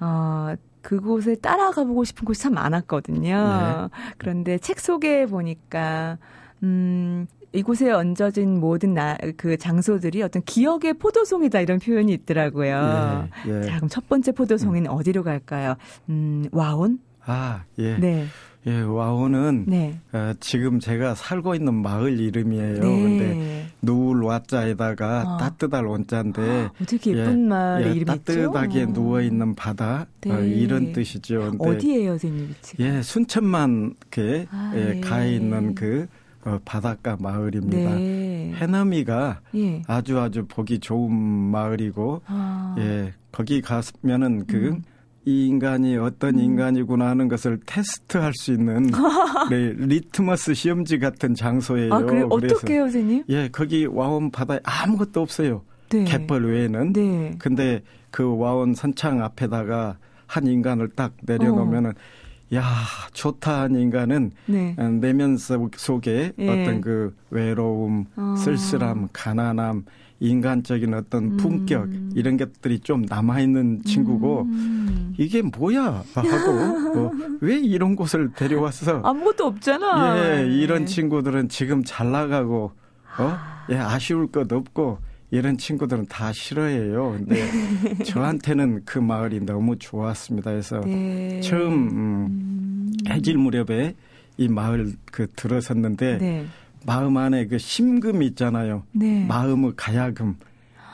어, 0.00 0.54
그곳에 0.88 1.34
따라가 1.34 1.84
보고 1.84 2.02
싶은 2.02 2.24
곳이 2.24 2.40
참 2.40 2.54
많았거든요. 2.54 3.90
네. 3.92 4.12
그런데 4.16 4.56
책 4.56 4.80
속에 4.80 5.26
보니까 5.26 6.16
음 6.62 7.26
이곳에 7.52 7.90
얹어진 7.90 8.58
모든 8.58 8.94
나, 8.94 9.18
그 9.36 9.58
장소들이 9.58 10.22
어떤 10.22 10.42
기억의 10.44 10.94
포도송이다 10.94 11.60
이런 11.60 11.78
표현이 11.78 12.10
있더라고요. 12.14 13.28
예, 13.46 13.50
예. 13.50 13.62
자, 13.66 13.76
그럼 13.76 13.90
첫 13.90 14.08
번째 14.08 14.32
포도송이는 14.32 14.90
음. 14.90 14.96
어디로 14.96 15.24
갈까요? 15.24 15.74
음, 16.08 16.46
와온? 16.52 17.00
아, 17.26 17.64
예. 17.78 17.98
네. 17.98 18.24
예, 18.66 18.80
와온은 18.80 19.64
네. 19.66 19.98
어, 20.12 20.32
지금 20.40 20.80
제가 20.80 21.14
살고 21.14 21.54
있는 21.54 21.74
마을 21.74 22.18
이름이에요. 22.18 22.80
네. 22.80 23.02
근데 23.02 23.66
누울 23.80 24.24
와자에다가 24.24 25.20
아. 25.26 25.36
따뜻할 25.38 25.86
원자인데 25.86 26.42
아, 26.42 26.70
어떻게 26.82 27.12
예쁜 27.12 27.44
예, 27.44 27.48
마을 27.48 27.96
예, 27.96 28.04
따뜻하게 28.04 28.82
어. 28.82 28.92
누워 28.92 29.20
있는 29.22 29.54
바다 29.54 30.02
어, 30.02 30.28
네. 30.28 30.32
어, 30.32 30.40
이런 30.40 30.92
뜻이죠. 30.92 31.54
어디에요, 31.58 32.10
선생님 32.12 32.48
위치가? 32.48 32.84
예, 32.84 33.02
순천만 33.02 33.94
그 34.10 34.44
아, 34.50 34.72
예, 34.74 34.96
예. 34.96 35.00
가 35.00 35.24
있는 35.24 35.74
그 35.74 36.06
어, 36.44 36.58
바닷가 36.64 37.16
마을입니다. 37.18 37.94
네. 37.94 38.52
해넘이가 38.56 39.40
예. 39.54 39.82
아주 39.86 40.18
아주 40.18 40.44
보기 40.46 40.80
좋은 40.80 41.12
마을이고 41.12 42.22
아. 42.26 42.74
예, 42.78 43.12
거기 43.30 43.60
가면은 43.60 44.46
그 44.46 44.56
음. 44.56 44.82
이 45.28 45.46
인간이 45.46 45.98
어떤 45.98 46.36
음. 46.36 46.40
인간이구나 46.40 47.08
하는 47.08 47.28
것을 47.28 47.60
테스트할 47.66 48.32
수 48.32 48.50
있는 48.50 48.86
네, 49.50 49.74
리트머스 49.76 50.54
시험지 50.54 50.98
같은 50.98 51.34
장소예요. 51.34 51.92
아, 51.92 52.00
그래 52.00 52.24
어떻게 52.30 52.74
해요, 52.74 52.84
선생님? 52.84 53.24
예, 53.28 53.48
거기 53.52 53.84
와온 53.84 54.30
바다에 54.30 54.58
아무것도 54.62 55.20
없어요. 55.20 55.60
네. 55.90 56.04
갯벌 56.04 56.46
외에는. 56.46 56.94
네. 56.94 57.34
근데 57.38 57.82
그 58.10 58.38
와온 58.38 58.72
선창 58.72 59.22
앞에다가 59.22 59.98
한 60.26 60.46
인간을 60.46 60.88
딱 60.96 61.12
내려놓으면은 61.20 61.90
어. 61.90 62.56
야 62.56 62.64
좋다 63.12 63.60
한 63.60 63.74
인간은 63.76 64.30
네. 64.46 64.74
내면 65.00 65.36
속에 65.36 66.32
예. 66.38 66.48
어떤 66.48 66.80
그 66.80 67.14
외로움, 67.28 68.06
어. 68.16 68.34
쓸쓸함, 68.38 69.08
가난함, 69.12 69.84
인간적인 70.20 70.94
어떤 70.94 71.36
품격 71.36 71.84
음. 71.84 72.10
이런 72.14 72.36
것들이 72.36 72.80
좀 72.80 73.02
남아 73.02 73.40
있는 73.40 73.82
친구고 73.84 74.42
음. 74.42 75.14
이게 75.18 75.42
뭐야 75.42 76.02
하고 76.14 76.98
어, 76.98 77.10
왜 77.40 77.58
이런 77.58 77.94
곳을 77.94 78.32
데려왔어? 78.34 79.00
아무것도 79.04 79.46
없잖아. 79.46 80.40
예, 80.40 80.46
이런 80.46 80.80
네. 80.80 80.84
친구들은 80.86 81.48
지금 81.48 81.82
잘 81.84 82.10
나가고 82.10 82.72
어, 83.18 83.38
예, 83.70 83.76
아쉬울 83.76 84.28
것 84.28 84.52
없고 84.52 84.98
이런 85.30 85.58
친구들은 85.58 86.06
다 86.06 86.32
싫어해요. 86.32 87.16
근데 87.18 87.48
저한테는 88.04 88.82
그 88.84 88.98
마을이 88.98 89.40
너무 89.44 89.76
좋았습니다. 89.78 90.50
그래서 90.50 90.80
네. 90.80 91.40
처음 91.42 91.72
음, 91.72 92.92
해질 93.08 93.36
무렵에 93.36 93.94
이 94.36 94.48
마을 94.48 94.92
그 95.10 95.26
들어섰는데 95.34 96.18
네. 96.18 96.46
마음 96.88 97.18
안에 97.18 97.46
그 97.48 97.58
심금 97.58 98.22
있잖아요. 98.22 98.82
네. 98.92 99.26
마음의 99.26 99.74
가야금. 99.76 100.36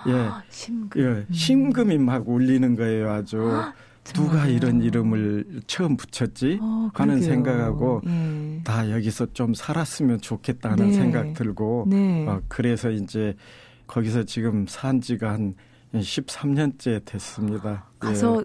예. 0.08 0.12
아, 0.12 0.42
심금. 0.50 1.00
예. 1.00 1.06
음. 1.06 1.26
심금이 1.32 1.98
막 1.98 2.28
울리는 2.28 2.74
거예요, 2.74 3.12
아주. 3.12 3.40
아, 3.40 3.72
누가 4.12 4.46
이런 4.48 4.82
이름을 4.82 5.62
처음 5.68 5.96
붙였지 5.96 6.58
어, 6.60 6.90
하는 6.92 7.22
생각하고 7.22 8.02
예. 8.06 8.60
다 8.64 8.90
여기서 8.90 9.32
좀 9.32 9.54
살았으면 9.54 10.20
좋겠다는 10.20 10.88
네. 10.88 10.92
생각 10.92 11.32
들고 11.32 11.86
네. 11.88 12.26
어, 12.26 12.42
그래서 12.48 12.90
이제 12.90 13.34
거기서 13.86 14.24
지금 14.24 14.66
산 14.68 15.00
지가 15.00 15.32
한 15.32 15.54
13년째 15.94 17.04
됐습니다. 17.04 17.86
가서 18.00 18.40
예. 18.40 18.44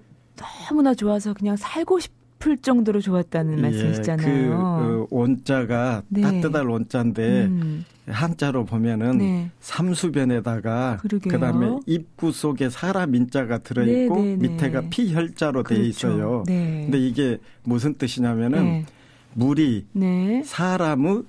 너무나 0.69 0.93
좋아서 0.93 1.33
그냥 1.33 1.57
살고 1.57 1.99
싶 1.99 2.18
싶을 2.39 2.57
정도로 2.57 3.01
좋았다는 3.01 3.57
예, 3.57 3.61
말씀이시잖아요. 3.61 4.79
그, 4.79 4.85
그 4.85 5.07
온자가 5.11 6.03
네. 6.07 6.21
따뜻할 6.21 6.67
온자인데 6.69 7.45
음. 7.45 7.85
한자로 8.07 8.65
보면은 8.65 9.17
네. 9.19 9.51
삼수변에다가 9.59 10.97
그러게요. 11.01 11.31
그다음에 11.31 11.79
입구 11.85 12.31
속에 12.31 12.69
사람 12.69 13.13
인자가 13.13 13.59
들어 13.59 13.83
있고 13.83 14.15
네, 14.15 14.21
네, 14.21 14.35
네, 14.35 14.47
밑에가 14.47 14.83
피혈자로 14.89 15.63
그렇죠. 15.63 15.81
돼 15.81 15.87
있어요. 15.87 16.43
네. 16.47 16.81
근데 16.85 16.97
이게 16.97 17.37
무슨 17.63 17.93
뜻이냐면은 17.95 18.63
네. 18.63 18.85
물이 19.33 19.85
사람의 20.43 21.23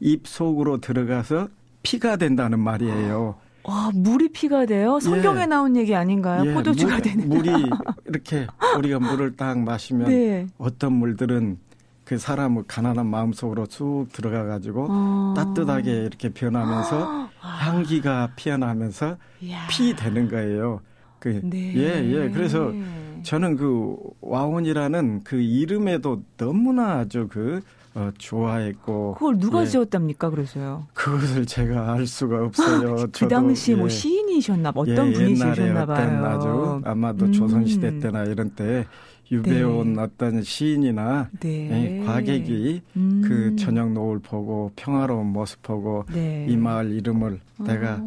입 0.00 0.26
속으로 0.26 0.80
들어가서 0.80 1.48
피가 1.82 2.16
된다는 2.16 2.58
말이에요. 2.58 3.36
와, 3.64 3.90
물이 3.94 4.28
피가 4.28 4.66
돼요? 4.66 5.00
성경에 5.00 5.42
예. 5.42 5.46
나온 5.46 5.74
얘기 5.76 5.94
아닌가요? 5.94 6.48
예. 6.48 6.54
포도주가 6.54 7.00
되는. 7.00 7.28
물이 7.28 7.50
이렇게 8.06 8.46
우리가 8.78 8.98
물을 9.00 9.36
딱 9.36 9.58
마시면 9.58 10.08
네. 10.08 10.46
어떤 10.58 10.92
물들은 10.92 11.58
그 12.04 12.18
사람의 12.18 12.64
가난한 12.68 13.06
마음속으로 13.06 13.66
쭉 13.66 14.06
들어가 14.12 14.44
가지고 14.44 14.86
어. 14.90 15.34
따뜻하게 15.36 15.90
이렇게 16.04 16.28
변하면서 16.28 17.30
아. 17.40 17.48
향기가 17.48 18.32
피어나면서. 18.36 19.16
피 19.70 19.94
되는 19.96 20.28
거예요. 20.28 20.80
그 21.18 21.40
네. 21.42 21.74
예, 21.74 22.04
예. 22.04 22.30
그래서 22.30 22.70
저는 23.24 23.56
그 23.56 23.96
와온이라는 24.20 25.22
그 25.24 25.36
이름에도 25.40 26.22
너무나 26.36 26.98
아주 26.98 27.26
그 27.28 27.60
어, 27.96 28.10
좋아했고 28.18 29.14
그걸 29.14 29.38
누가 29.38 29.62
예. 29.62 29.66
지었답니까? 29.66 30.30
그래서요. 30.30 30.86
그것을 30.94 31.46
제가 31.46 31.92
알 31.92 32.06
수가 32.06 32.44
없어요. 32.46 32.96
그 32.96 33.12
저도, 33.12 33.28
당시 33.28 33.70
뭐 33.70 33.78
예. 33.78 33.80
뭐 33.82 33.88
시인이셨나 33.88 34.72
어떤 34.74 35.08
예, 35.08 35.12
분이셨나 35.12 35.86
봐요. 35.86 36.24
아주 36.24 36.80
아마도 36.84 37.26
음. 37.26 37.32
조선시대 37.32 38.00
때나 38.00 38.24
이런 38.24 38.50
때 38.50 38.84
유배온 39.30 39.94
네. 39.94 40.02
어떤 40.02 40.42
시인이나 40.42 41.30
네. 41.40 42.00
예, 42.00 42.04
과객이 42.04 42.82
음. 42.96 43.22
그 43.24 43.56
저녁 43.56 43.92
노을 43.92 44.18
보고 44.18 44.72
평화로운 44.76 45.26
모습 45.26 45.62
보고 45.62 46.04
네. 46.12 46.46
이 46.48 46.56
마을 46.56 46.92
이름을 46.92 47.40
어. 47.58 47.64
내가 47.64 48.00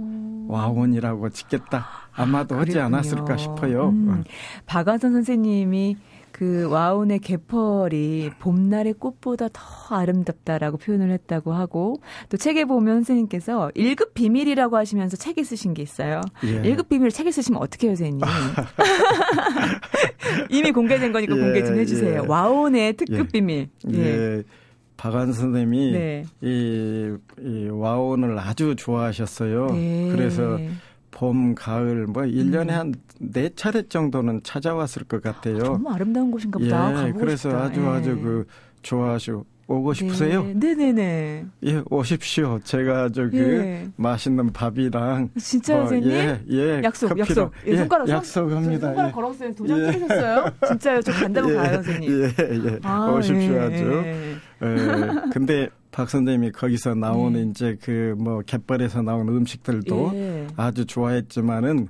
와온이라고 0.47 1.30
짓겠다 1.30 1.86
아마도 2.17 2.56
아, 2.56 2.60
하지 2.60 2.80
않았을까 2.80 3.38
싶어요. 3.38 3.89
음. 3.89 4.23
박완선 4.65 5.13
선생님이 5.13 5.97
그 6.32 6.67
와운의 6.69 7.19
개펄이 7.19 8.30
봄날의 8.38 8.93
꽃보다 8.99 9.47
더 9.51 9.95
아름답다라고 9.95 10.77
표현을 10.77 11.10
했다고 11.12 11.53
하고 11.53 11.99
또 12.30 12.38
책에 12.38 12.65
보면 12.65 12.97
선생님께서 12.97 13.71
1급 13.75 14.13
비밀이라고 14.13 14.77
하시면서 14.77 15.17
책에 15.17 15.43
쓰신 15.43 15.73
게 15.73 15.82
있어요. 15.82 16.21
예. 16.43 16.62
1급 16.62 16.89
비밀 16.89 17.10
책에 17.10 17.32
쓰시면 17.32 17.60
어떻게 17.60 17.88
해요, 17.88 17.95
선생님? 17.95 18.21
이미 20.51 20.71
공개된 20.71 21.12
거니까 21.12 21.36
예, 21.36 21.39
공개 21.39 21.65
좀 21.65 21.80
해주세요. 21.80 22.21
예. 22.23 22.27
와운의 22.27 22.93
특급 22.93 23.17
예. 23.17 23.23
비밀. 23.32 23.69
예. 23.93 23.97
예. 23.97 24.43
박한 24.97 25.32
선생님이 25.32 25.91
네. 25.91 26.25
이, 26.41 27.15
이 27.39 27.67
와온을 27.69 28.38
아주 28.38 28.75
좋아하셨어요. 28.75 29.67
네. 29.67 30.10
그래서 30.12 30.58
봄, 31.17 31.56
가을 31.56 32.06
뭐 32.06 32.21
1년에 32.23 32.69
음. 32.69 32.93
한네 33.19 33.49
차례 33.56 33.82
정도는 33.88 34.41
찾아왔을 34.43 35.03
것 35.06 35.21
같아요. 35.23 35.58
아, 35.58 35.63
너무 35.63 35.89
아름다운 35.89 36.30
곳인가 36.30 36.60
보다. 36.60 37.08
예, 37.08 37.12
그래서 37.12 37.49
싶다. 37.49 37.63
아주 37.63 37.88
아주 37.89 38.12
예. 38.12 38.21
그 38.21 38.45
좋아하시고 38.84 39.45
오고 39.69 39.93
싶으세요? 39.95 40.43
네, 40.53 40.75
네 40.75 40.91
네 40.93 41.45
예, 41.65 41.82
오십시오. 41.89 42.60
제가 42.63 43.10
저기 43.10 43.38
예. 43.39 43.88
맛있는 43.97 44.53
밥이랑 44.53 45.30
진짜 45.39 45.73
뭐, 45.73 45.88
선생님? 45.88 46.12
예, 46.12 46.41
예. 46.51 46.82
약속, 46.84 47.08
커피로, 47.10 47.25
약속. 47.25 47.51
예, 47.65 47.77
손가락 47.77 48.08
약속합니다. 48.10 48.88
손가락 48.88 49.08
예. 49.10 49.12
걸었어요. 49.12 49.56
도장 49.56 49.80
예. 49.88 49.91
찍으셨어요? 49.91 50.45
진짜요? 50.67 51.01
저 51.01 51.12
간다고 51.13 51.49
예. 51.51 51.56
가요, 51.56 51.73
선생님. 51.84 52.12
예, 52.12 52.25
예. 52.73 52.80
아, 52.84 53.08
오십시오, 53.12 53.53
예. 53.56 53.60
아주. 53.60 54.03
예. 54.06 54.36
예. 54.62 54.77
근데 55.34 55.67
박 55.91 56.10
선생님이 56.10 56.52
거기서 56.52 56.95
나오는 56.95 57.41
네. 57.43 57.50
이제 57.50 57.78
그 57.82 58.15
뭐 58.17 58.41
갯벌에서 58.45 59.02
나오는 59.02 59.34
음식들도 59.34 60.12
예. 60.15 60.47
아주 60.56 60.86
좋아했지만은 60.86 61.88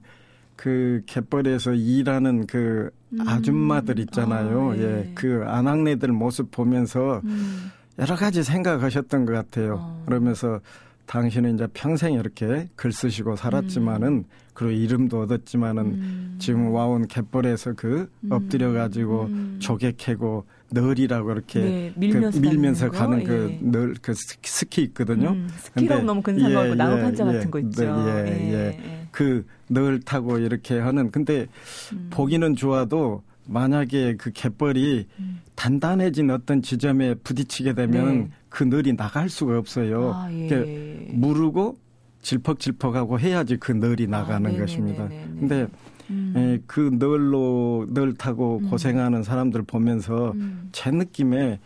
그 0.55 1.01
갯벌에서 1.05 1.73
일하는 1.73 2.47
그 2.47 2.89
음. 3.13 3.27
아줌마들 3.27 3.99
있잖아요. 3.99 4.71
아, 4.71 4.77
예. 4.77 4.81
예. 4.81 5.11
그 5.15 5.43
아낙네들 5.45 6.09
모습 6.11 6.51
보면서 6.51 7.21
음. 7.23 7.71
여러 7.99 8.15
가지 8.15 8.43
생각하셨던 8.43 9.25
것 9.25 9.33
같아요. 9.33 9.77
아. 9.79 10.03
그러면서 10.05 10.59
당신은 11.05 11.55
이제 11.55 11.67
평생 11.73 12.13
이렇게 12.13 12.67
글 12.75 12.91
쓰시고 12.91 13.37
살았지만은 13.37 14.07
음. 14.07 14.23
그리고 14.53 14.73
이름도 14.73 15.21
얻었지만은 15.21 15.85
음. 15.85 16.35
지금 16.39 16.69
와온 16.71 17.07
갯벌에서 17.07 17.73
그 17.77 18.09
음. 18.21 18.31
엎드려 18.31 18.73
가지고 18.73 19.23
음. 19.25 19.57
조개 19.59 19.93
캐고 19.97 20.45
널이라고 20.69 21.31
이렇게 21.31 21.59
네, 21.59 21.93
밀면서, 21.95 22.41
그 22.41 22.45
밀면서 22.45 22.91
가는 22.91 23.23
그 23.23 23.57
널그 23.61 23.91
예. 23.91 23.93
그 24.01 24.13
스키 24.13 24.81
있거든요. 24.83 25.29
음, 25.29 25.47
스키로 25.57 26.01
너무 26.01 26.21
근사하고 26.21 26.69
예, 26.71 26.75
나무 26.75 27.01
판자 27.01 27.27
예, 27.27 27.33
같은 27.33 27.51
거 27.51 27.59
있죠. 27.59 27.83
네, 27.83 28.25
예, 28.27 28.49
예. 28.49 28.53
예. 28.53 29.07
그 29.11 29.45
널 29.67 29.99
타고 29.99 30.37
이렇게 30.39 30.79
하는 30.79 31.11
근데 31.11 31.47
음. 31.93 32.07
보기는 32.09 32.55
좋아도 32.55 33.23
만약에 33.45 34.15
그 34.17 34.31
갯벌이 34.33 35.07
음. 35.19 35.39
단단해진 35.55 36.29
어떤 36.31 36.61
지점에 36.61 37.15
부딪히게 37.15 37.73
되면 37.73 38.19
네. 38.19 38.29
그 38.49 38.63
널이 38.63 38.95
나갈 38.95 39.29
수가 39.29 39.57
없어요. 39.57 40.11
아, 40.13 40.31
예. 40.31 41.07
무르고 41.11 41.77
질퍽질퍽하고 42.21 43.19
해야지 43.19 43.57
그 43.57 43.71
널이 43.71 44.05
아, 44.05 44.19
나가는 44.19 44.53
아, 44.53 44.59
것입니다. 44.59 45.07
근데 45.07 45.67
음. 46.09 46.33
에, 46.35 46.59
그 46.67 46.89
널로 46.93 47.85
널 47.89 48.13
타고 48.13 48.59
음. 48.61 48.69
고생하는 48.69 49.23
사람들 49.23 49.63
보면서 49.63 50.31
음. 50.35 50.69
제 50.71 50.91
느낌에 50.91 51.59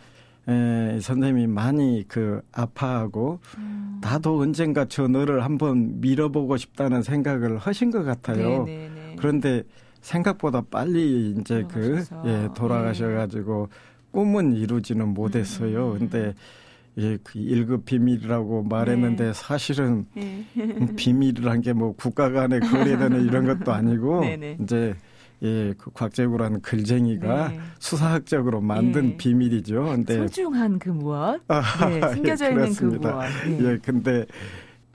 에, 0.48 1.00
선생님이 1.00 1.46
많이 1.46 2.04
그 2.08 2.40
아파하고 2.52 3.38
음. 3.58 3.98
나도 4.00 4.40
언젠가 4.40 4.84
저 4.86 5.06
널을 5.06 5.44
한번 5.44 6.00
밀어보고 6.00 6.56
싶다는 6.56 7.02
생각을 7.02 7.58
하신 7.58 7.90
것 7.90 8.02
같아요. 8.02 8.64
네네네. 8.64 9.16
그런데 9.18 9.62
생각보다 10.00 10.62
빨리 10.68 11.36
이제 11.38 11.64
그 11.70 12.04
예, 12.24 12.48
돌아가셔가지고 12.56 13.68
네. 13.70 13.76
꿈은 14.10 14.56
이루지는 14.56 15.08
못했어요. 15.08 15.92
음. 15.92 15.98
근데 16.00 16.34
예, 16.98 17.16
그 17.24 17.38
1급 17.38 17.84
비밀이라고 17.86 18.64
말했는데 18.64 19.24
네. 19.26 19.32
사실은 19.32 20.06
네. 20.14 20.44
비밀이란 20.96 21.62
게 21.62 21.72
뭐 21.72 21.94
국가 21.96 22.30
간의 22.30 22.60
거래되는 22.60 23.24
이런 23.26 23.46
것도 23.46 23.72
아니고 23.72 24.20
네네. 24.20 24.58
이제 24.62 24.94
예, 25.42 25.74
그 25.78 25.90
곽재구라는 25.92 26.60
글쟁이가 26.60 27.48
네. 27.48 27.60
수사학적으로 27.78 28.60
만든 28.60 29.10
네. 29.10 29.16
비밀이죠. 29.16 29.84
근데 29.84 30.16
소중한 30.18 30.78
그 30.78 30.90
무엇? 30.90 31.40
아, 31.48 31.88
네, 31.88 32.00
숨겨져 32.14 32.46
예, 32.46 32.50
있는 32.50 32.74
그 32.74 32.84
무엇. 32.84 33.24
예. 33.48 33.58
예, 33.72 33.78
근데 33.82 34.26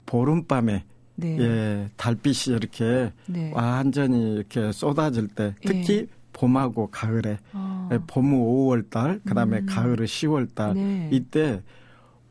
보름밤에 0.06 0.84
네. 1.16 1.38
예, 1.40 1.88
달빛이 1.96 2.56
이렇게 2.56 3.12
네. 3.26 3.50
완전히 3.54 4.34
이렇게 4.36 4.70
쏟아질 4.72 5.26
때 5.28 5.54
특히 5.62 5.94
예. 5.96 6.06
봄하고 6.32 6.86
가을에 6.92 7.38
아. 7.52 7.88
예, 7.92 7.98
봄은 8.06 8.38
5월 8.38 8.88
달, 8.88 9.20
그다음에 9.26 9.58
음. 9.58 9.66
가을은 9.68 10.06
10월 10.06 10.54
달 10.54 10.74
네. 10.74 11.08
이때 11.12 11.60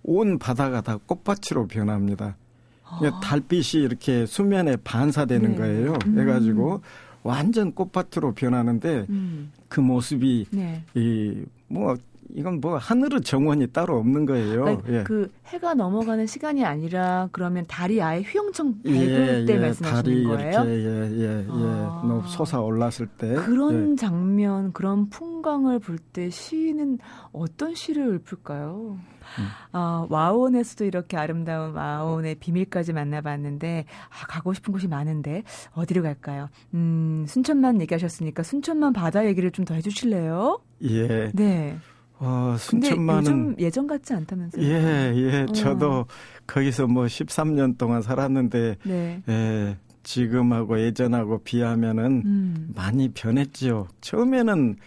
온 0.08 0.40
바다가 0.40 0.82
다 0.82 0.98
꽃밭으로 1.06 1.68
변합니다. 1.68 2.38
아. 2.84 3.20
달빛이 3.22 3.84
이렇게 3.84 4.26
수면에 4.26 4.78
반사되는 4.78 5.52
네. 5.52 5.58
거예요. 5.58 5.98
음. 6.06 6.16
그래가지고 6.16 6.82
완전 7.24 7.74
꽃밭으로 7.74 8.34
변하는데 8.34 9.06
음. 9.10 9.52
그 9.68 9.82
모습이 9.82 10.46
네. 10.52 10.82
이뭐 10.96 11.98
이건 12.30 12.60
뭐 12.62 12.78
하늘의 12.78 13.22
정원이 13.22 13.68
따로 13.68 13.98
없는 14.00 14.26
거예요. 14.26 14.62
그러니까 14.64 14.94
예. 14.94 15.04
그 15.04 15.30
해가 15.48 15.74
넘어가는 15.74 16.26
시간이 16.28 16.64
아니라 16.66 17.28
그러면 17.32 17.66
달이 17.68 18.02
아예 18.02 18.22
휘영청 18.22 18.82
밝을 18.84 19.42
예, 19.42 19.46
때 19.46 19.56
예, 19.56 19.60
말씀하시는 19.60 20.04
달이 20.04 20.24
거예요? 20.24 20.52
이렇게 20.52 20.70
예, 20.70 21.20
예, 21.20 21.46
예. 21.46 21.46
아. 21.50 22.04
너 22.06 22.22
솟아 22.28 22.62
올랐을 22.62 23.08
때 23.18 23.34
그런 23.36 23.92
예. 23.92 23.96
장면, 23.96 24.72
그런 24.74 25.10
풍광을 25.10 25.80
볼 25.80 25.98
때 26.14 26.30
시인은 26.30 27.00
어떤 27.32 27.76
시를 27.76 28.16
읊을까요? 28.16 28.98
음. 29.40 29.48
아, 29.74 30.06
와온에서도 30.10 30.86
이렇게 30.86 31.18
아름다운 31.18 31.74
와온의 31.74 32.36
비밀까지 32.36 32.94
만나봤는데 32.94 33.86
아, 34.10 34.26
가고 34.28 34.54
싶은 34.54 34.72
곳이 34.74 34.88
많은데 34.88 35.44
어디로 35.74 36.02
갈까요? 36.02 36.50
음, 36.74 37.26
순천만 37.28 37.80
얘기하셨으니까 37.82 38.42
순천만 38.44 38.94
바다 38.94 39.26
얘기를 39.28 39.52
좀 39.52 39.68
더 39.68 39.74
해주실래요? 39.76 40.62
예. 40.84 41.30
네. 41.34 41.78
어, 42.20 42.56
순천만은 42.58 43.22
요즘 43.22 43.56
예전 43.60 43.86
같지 43.86 44.14
않다면서요? 44.14 44.64
예, 44.64 45.14
예. 45.16 45.42
어. 45.44 45.46
저도 45.48 46.06
거기서 46.48 46.88
뭐 46.88 47.04
13년 47.04 47.78
동안 47.78 48.02
살았는데 48.02 48.78
네. 48.84 49.22
예, 49.28 49.78
지금하고 50.04 50.80
예전하고 50.80 51.40
비하면은 51.44 52.24
음. 52.26 52.70
많이 52.76 53.10
변했지요. 53.10 53.88
처음에는 54.00 54.78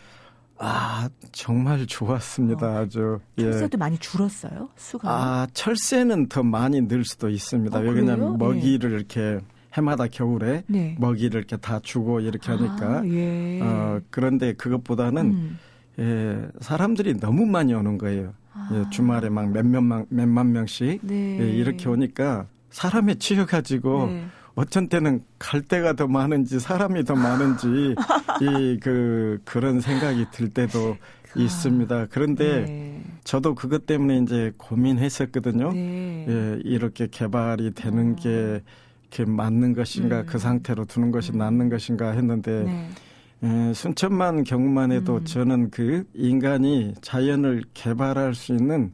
아 0.63 1.09
정말 1.33 1.87
좋았습니다. 1.87 2.67
어. 2.67 2.79
아주 2.81 3.19
예. 3.39 3.45
철새도 3.45 3.77
예. 3.77 3.79
많이 3.79 3.99
줄었어요 3.99 4.69
수가. 4.77 5.11
아 5.11 5.47
철새는 5.55 6.29
더 6.29 6.43
많이 6.43 6.87
늘 6.87 7.05
수도 7.05 7.31
있습니다. 7.31 7.79
어, 7.79 7.83
왜냐하면 7.83 8.37
먹이를 8.37 8.91
네. 8.91 8.97
이렇게 8.97 9.41
해마다 9.73 10.07
겨울에 10.07 10.63
네. 10.67 10.97
먹이를 10.99 11.41
이렇게 11.41 11.57
다 11.57 11.81
주고 11.83 12.21
이렇게 12.21 12.53
하니까. 12.53 12.99
아, 12.99 13.07
예. 13.07 13.61
어, 13.63 14.01
그런데 14.11 14.53
그것보다는 14.53 15.27
음. 15.27 15.59
예, 15.99 16.49
사람들이 16.61 17.19
너무 17.19 17.47
많이 17.47 17.73
오는 17.73 17.97
거예요. 17.97 18.35
아. 18.53 18.69
예, 18.73 18.91
주말에 18.91 19.31
막 19.31 19.51
몇몇 19.51 19.81
만 19.81 20.05
몇만 20.11 20.53
명씩 20.53 21.01
네. 21.03 21.41
예, 21.41 21.51
이렇게 21.51 21.89
오니까 21.89 22.47
사람에 22.71 23.15
치여가지고 23.15 24.07
네. 24.07 24.27
어쩐 24.61 24.89
때는 24.89 25.25
갈 25.39 25.63
데가 25.63 25.95
더 25.95 26.07
많은지 26.07 26.61
사람이 26.61 27.05
더 27.05 27.15
많은지 27.15 27.95
이 28.43 28.79
그 28.81 29.39
그런 29.45 29.81
생각이 29.81 30.27
들 30.31 30.49
때도 30.51 30.97
아. 31.01 31.41
있습니다. 31.41 32.07
그런데 32.11 32.63
네. 32.63 33.03
저도 33.25 33.55
그것 33.55 33.87
때문에 33.87 34.19
이제 34.19 34.53
고민했었거든요. 34.57 35.73
네. 35.73 36.27
예, 36.29 36.59
이렇게 36.65 37.07
개발이 37.09 37.73
되는 37.75 38.13
어. 38.13 38.17
게 38.17 38.63
이렇게 39.13 39.31
맞는 39.31 39.75
것인가 39.75 40.21
음. 40.21 40.27
그 40.27 40.39
상태로 40.39 40.87
두는 40.87 41.11
것이 41.11 41.33
음. 41.33 41.39
낫는 41.39 41.69
것인가 41.69 42.11
했는데 42.11 42.65
네. 42.65 42.89
에, 43.43 43.73
순천만 43.73 44.45
경우만 44.45 44.93
해도 44.93 45.17
음. 45.17 45.25
저는 45.25 45.71
그 45.71 46.05
인간이 46.15 46.95
자연을 47.01 47.63
개발할 47.75 48.35
수 48.35 48.53
있는 48.53 48.93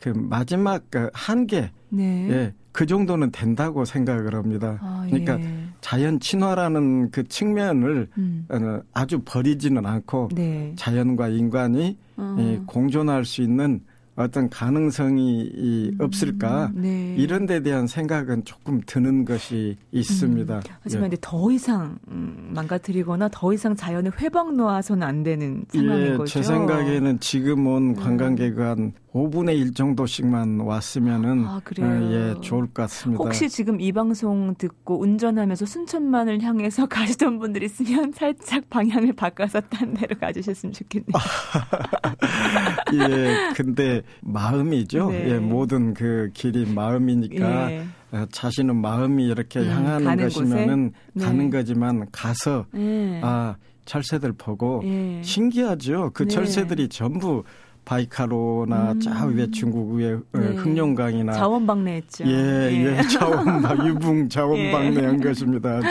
그 0.00 0.10
마지막 0.10 0.84
그 0.90 1.10
한계, 1.12 1.70
네. 1.88 2.28
예, 2.30 2.54
그 2.72 2.86
정도는 2.86 3.30
된다고 3.30 3.84
생각을 3.84 4.34
합니다. 4.34 4.78
아, 4.80 5.04
그러니까 5.06 5.40
예. 5.40 5.68
자연 5.80 6.20
친화라는 6.20 7.10
그 7.10 7.26
측면을 7.26 8.08
음. 8.18 8.46
어, 8.50 8.80
아주 8.92 9.20
버리지는 9.24 9.84
않고 9.84 10.28
네. 10.34 10.72
자연과 10.76 11.28
인간이 11.28 11.96
어. 12.16 12.36
예, 12.38 12.60
공존할 12.66 13.24
수 13.24 13.42
있는 13.42 13.80
어떤 14.18 14.50
가능성이 14.50 15.94
없을까 16.00 16.72
음, 16.74 16.82
네. 16.82 17.14
이런 17.16 17.46
데 17.46 17.62
대한 17.62 17.86
생각은 17.86 18.44
조금 18.44 18.80
드는 18.84 19.24
것이 19.24 19.76
있습니다. 19.92 20.56
음, 20.56 20.60
하지만 20.82 21.12
예. 21.12 21.16
더 21.20 21.50
이상 21.52 21.98
음, 22.08 22.50
망가뜨리거나 22.52 23.28
더 23.30 23.52
이상 23.52 23.76
자연을 23.76 24.20
회방 24.20 24.56
놓아서는 24.56 25.06
안 25.06 25.22
되는 25.22 25.64
상황인 25.68 26.06
예, 26.06 26.16
거죠. 26.16 26.26
제 26.26 26.42
생각에는 26.42 27.20
지금 27.20 27.66
온 27.68 27.90
음. 27.90 27.94
관광객 27.94 28.58
한 28.58 28.92
5분의 29.12 29.56
1 29.56 29.74
정도씩만 29.74 30.60
왔으면은 30.60 31.44
아, 31.46 31.56
어, 31.56 32.10
예, 32.10 32.34
좋을 32.40 32.66
것 32.66 32.74
같습니다. 32.74 33.22
혹시 33.22 33.48
지금 33.48 33.80
이 33.80 33.92
방송 33.92 34.54
듣고 34.56 35.00
운전하면서 35.00 35.64
순천만을 35.64 36.42
향해서 36.42 36.86
가시던 36.90 37.38
분들 37.38 37.62
있으면 37.62 38.12
살짝 38.12 38.68
방향을 38.68 39.12
바꿔서 39.14 39.60
딴 39.62 39.94
데로 39.94 40.16
가주셨으면 40.18 40.72
좋겠네요. 40.72 41.12
예, 42.94 43.52
근데 43.54 44.02
마음이죠. 44.20 45.10
네. 45.10 45.30
예, 45.30 45.38
모든 45.38 45.94
그 45.94 46.30
길이 46.34 46.66
마음이니까 46.66 47.72
예. 47.72 47.84
어, 48.12 48.26
자신은 48.30 48.76
마음이 48.76 49.26
이렇게 49.26 49.60
음, 49.60 49.70
향하는 49.70 50.04
가는 50.04 50.24
것이면은 50.24 50.92
네. 51.12 51.24
가는 51.24 51.50
거지만 51.50 52.06
가서 52.10 52.66
네. 52.72 53.20
아 53.22 53.56
철새들 53.84 54.32
보고 54.32 54.82
예. 54.84 55.22
신기하죠. 55.22 56.10
그 56.14 56.24
네. 56.24 56.34
철새들이 56.34 56.88
전부 56.88 57.44
바이카로나 57.84 58.92
음. 58.92 59.00
저 59.00 59.10
위에 59.26 59.50
중국 59.50 59.94
위에 59.94 60.12
어, 60.12 60.22
네. 60.32 60.56
흑룡강이나 60.56 61.32
자원방래했죠. 61.32 62.26
예, 62.26 62.70
예, 62.70 62.98
예 62.98 63.02
자원방 63.08 63.86
유붕 63.88 64.28
자원방래한 64.28 65.20
예. 65.20 65.24
것입니다. 65.24 65.78
아주 65.78 65.86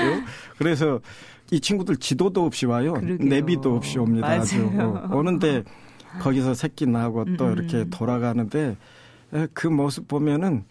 그래서 0.58 1.00
이 1.52 1.60
친구들 1.60 1.98
지도도 1.98 2.46
없이 2.46 2.66
와요. 2.66 2.94
그러게요. 2.94 3.30
내비도 3.30 3.76
없이 3.76 3.98
옵니다. 3.98 4.28
맞아요. 4.28 4.42
아주 4.42 4.72
어, 4.80 5.10
오는데 5.12 5.64
거기서 6.20 6.54
새끼 6.54 6.86
나고 6.86 7.26
또 7.36 7.46
음. 7.46 7.54
이렇게 7.54 7.86
돌아가는데 7.90 8.78
그 9.54 9.68
모습 9.68 10.08
보면은 10.08 10.64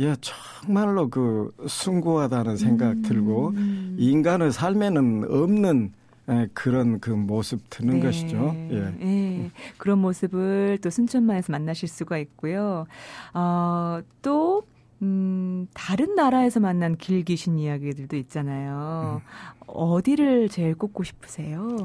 예, 0.00 0.16
정말로 0.20 1.10
그 1.10 1.52
숭고하다는 1.66 2.56
생각 2.56 2.92
음. 2.92 3.02
들고 3.02 3.52
인간의 3.98 4.52
삶에는 4.52 5.24
없는 5.30 5.92
예, 6.30 6.48
그런 6.54 7.00
그 7.00 7.10
모습 7.10 7.60
드는 7.70 7.94
네. 7.94 8.06
것이죠. 8.06 8.54
예. 8.70 8.94
예. 9.00 9.50
그런 9.76 9.98
모습을 9.98 10.78
또 10.80 10.88
순천만에서 10.88 11.52
만나실 11.52 11.88
수가 11.88 12.18
있고요. 12.18 12.86
어, 13.34 14.00
또 14.22 14.62
음, 15.02 15.66
다른 15.74 16.14
나라에서 16.14 16.60
만난 16.60 16.96
길 16.96 17.24
귀신 17.24 17.58
이야기들도 17.58 18.16
있잖아요. 18.16 19.20
음. 19.22 19.60
어디를 19.66 20.48
제일 20.48 20.74
꼽고 20.74 21.04
싶으세요? 21.04 21.78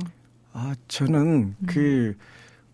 아, 0.54 0.76
저는 0.88 1.56
음. 1.60 1.66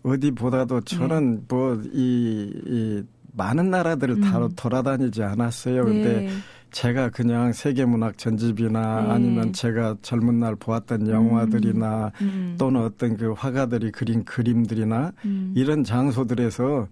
그 0.02 0.10
어디보다도 0.10 0.82
저는 0.82 1.36
네. 1.36 1.42
뭐이 1.48 1.90
이 1.94 3.02
많은 3.34 3.70
나라들을 3.70 4.20
다 4.20 4.38
음. 4.38 4.48
돌아다니지 4.54 5.22
않았어요. 5.22 5.84
근데 5.84 6.22
네. 6.22 6.30
제가 6.70 7.10
그냥 7.10 7.52
세계문학 7.52 8.18
전집이나 8.18 9.02
네. 9.02 9.10
아니면 9.10 9.52
제가 9.52 9.96
젊은 10.02 10.40
날 10.40 10.56
보았던 10.56 11.08
영화들이나 11.08 12.12
음. 12.20 12.26
음. 12.26 12.54
또는 12.58 12.82
어떤 12.82 13.16
그 13.16 13.32
화가들이 13.32 13.92
그린 13.92 14.24
그림들이나 14.24 15.12
음. 15.24 15.52
이런 15.54 15.84
장소들에서 15.84 16.88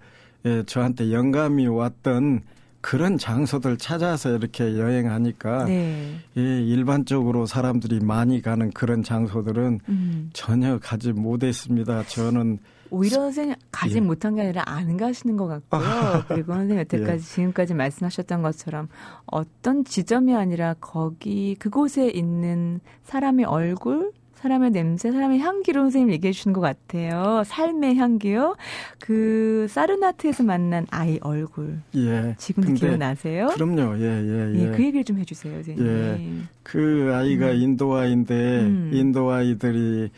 예, 0.47 0.63
저한테 0.65 1.13
영감이 1.13 1.67
왔던 1.67 2.41
그런 2.81 3.19
장소들 3.19 3.77
찾아서 3.77 4.35
이렇게 4.35 4.79
여행하니까 4.79 5.65
네. 5.65 6.17
예, 6.39 6.63
일반적으로 6.63 7.45
사람들이 7.45 8.01
많이 8.01 8.41
가는 8.41 8.71
그런 8.71 9.03
장소들은 9.03 9.81
음. 9.89 10.31
전혀 10.33 10.79
가지 10.79 11.13
못했습니다. 11.13 12.05
저는 12.05 12.59
오히려 12.91 13.17
선생님 13.17 13.55
가지 13.71 13.97
예. 13.97 14.01
못한 14.01 14.35
게 14.35 14.43
아니라 14.43 14.63
안 14.67 14.97
가시는 14.97 15.37
것 15.37 15.47
같고요. 15.47 15.81
그리고 16.29 16.53
선생님 16.53 16.79
여태까지 16.81 17.13
예. 17.13 17.19
지금까지 17.19 17.75
말씀하셨던 17.75 18.43
것처럼 18.43 18.89
어떤 19.27 19.85
지점이 19.85 20.35
아니라 20.35 20.75
거기 20.81 21.55
그곳에 21.59 22.09
있는 22.09 22.81
사람의 23.05 23.47
얼굴 23.47 24.13
사람의 24.41 24.71
냄새, 24.71 25.13
사람의 25.13 25.39
향기로 25.39 25.83
선생님 25.83 26.13
얘기해 26.13 26.33
주신 26.33 26.55
것 26.55 26.63
같아요. 26.63 27.43
삶의 27.45 27.97
향기요. 27.97 28.57
그 28.99 29.67
사르나트에서 29.69 30.45
만난 30.45 30.87
아이 30.91 31.19
얼굴. 31.21 31.81
예. 31.95 32.35
지금도 32.39 32.73
기억나세요? 32.73 33.49
그럼요. 33.49 33.99
예, 33.99 34.05
예, 34.05 34.55
예. 34.55 34.63
예. 34.63 34.71
그 34.71 34.83
얘기를 34.83 35.05
좀 35.05 35.19
해주세요, 35.19 35.63
선생님. 35.63 35.87
예. 35.87 36.43
그 36.63 37.13
아이가 37.15 37.51
음. 37.51 37.57
인도 37.57 37.95
아이인데 37.95 38.61
음. 38.61 38.91
인도 38.95 39.31
아이들이 39.31 40.11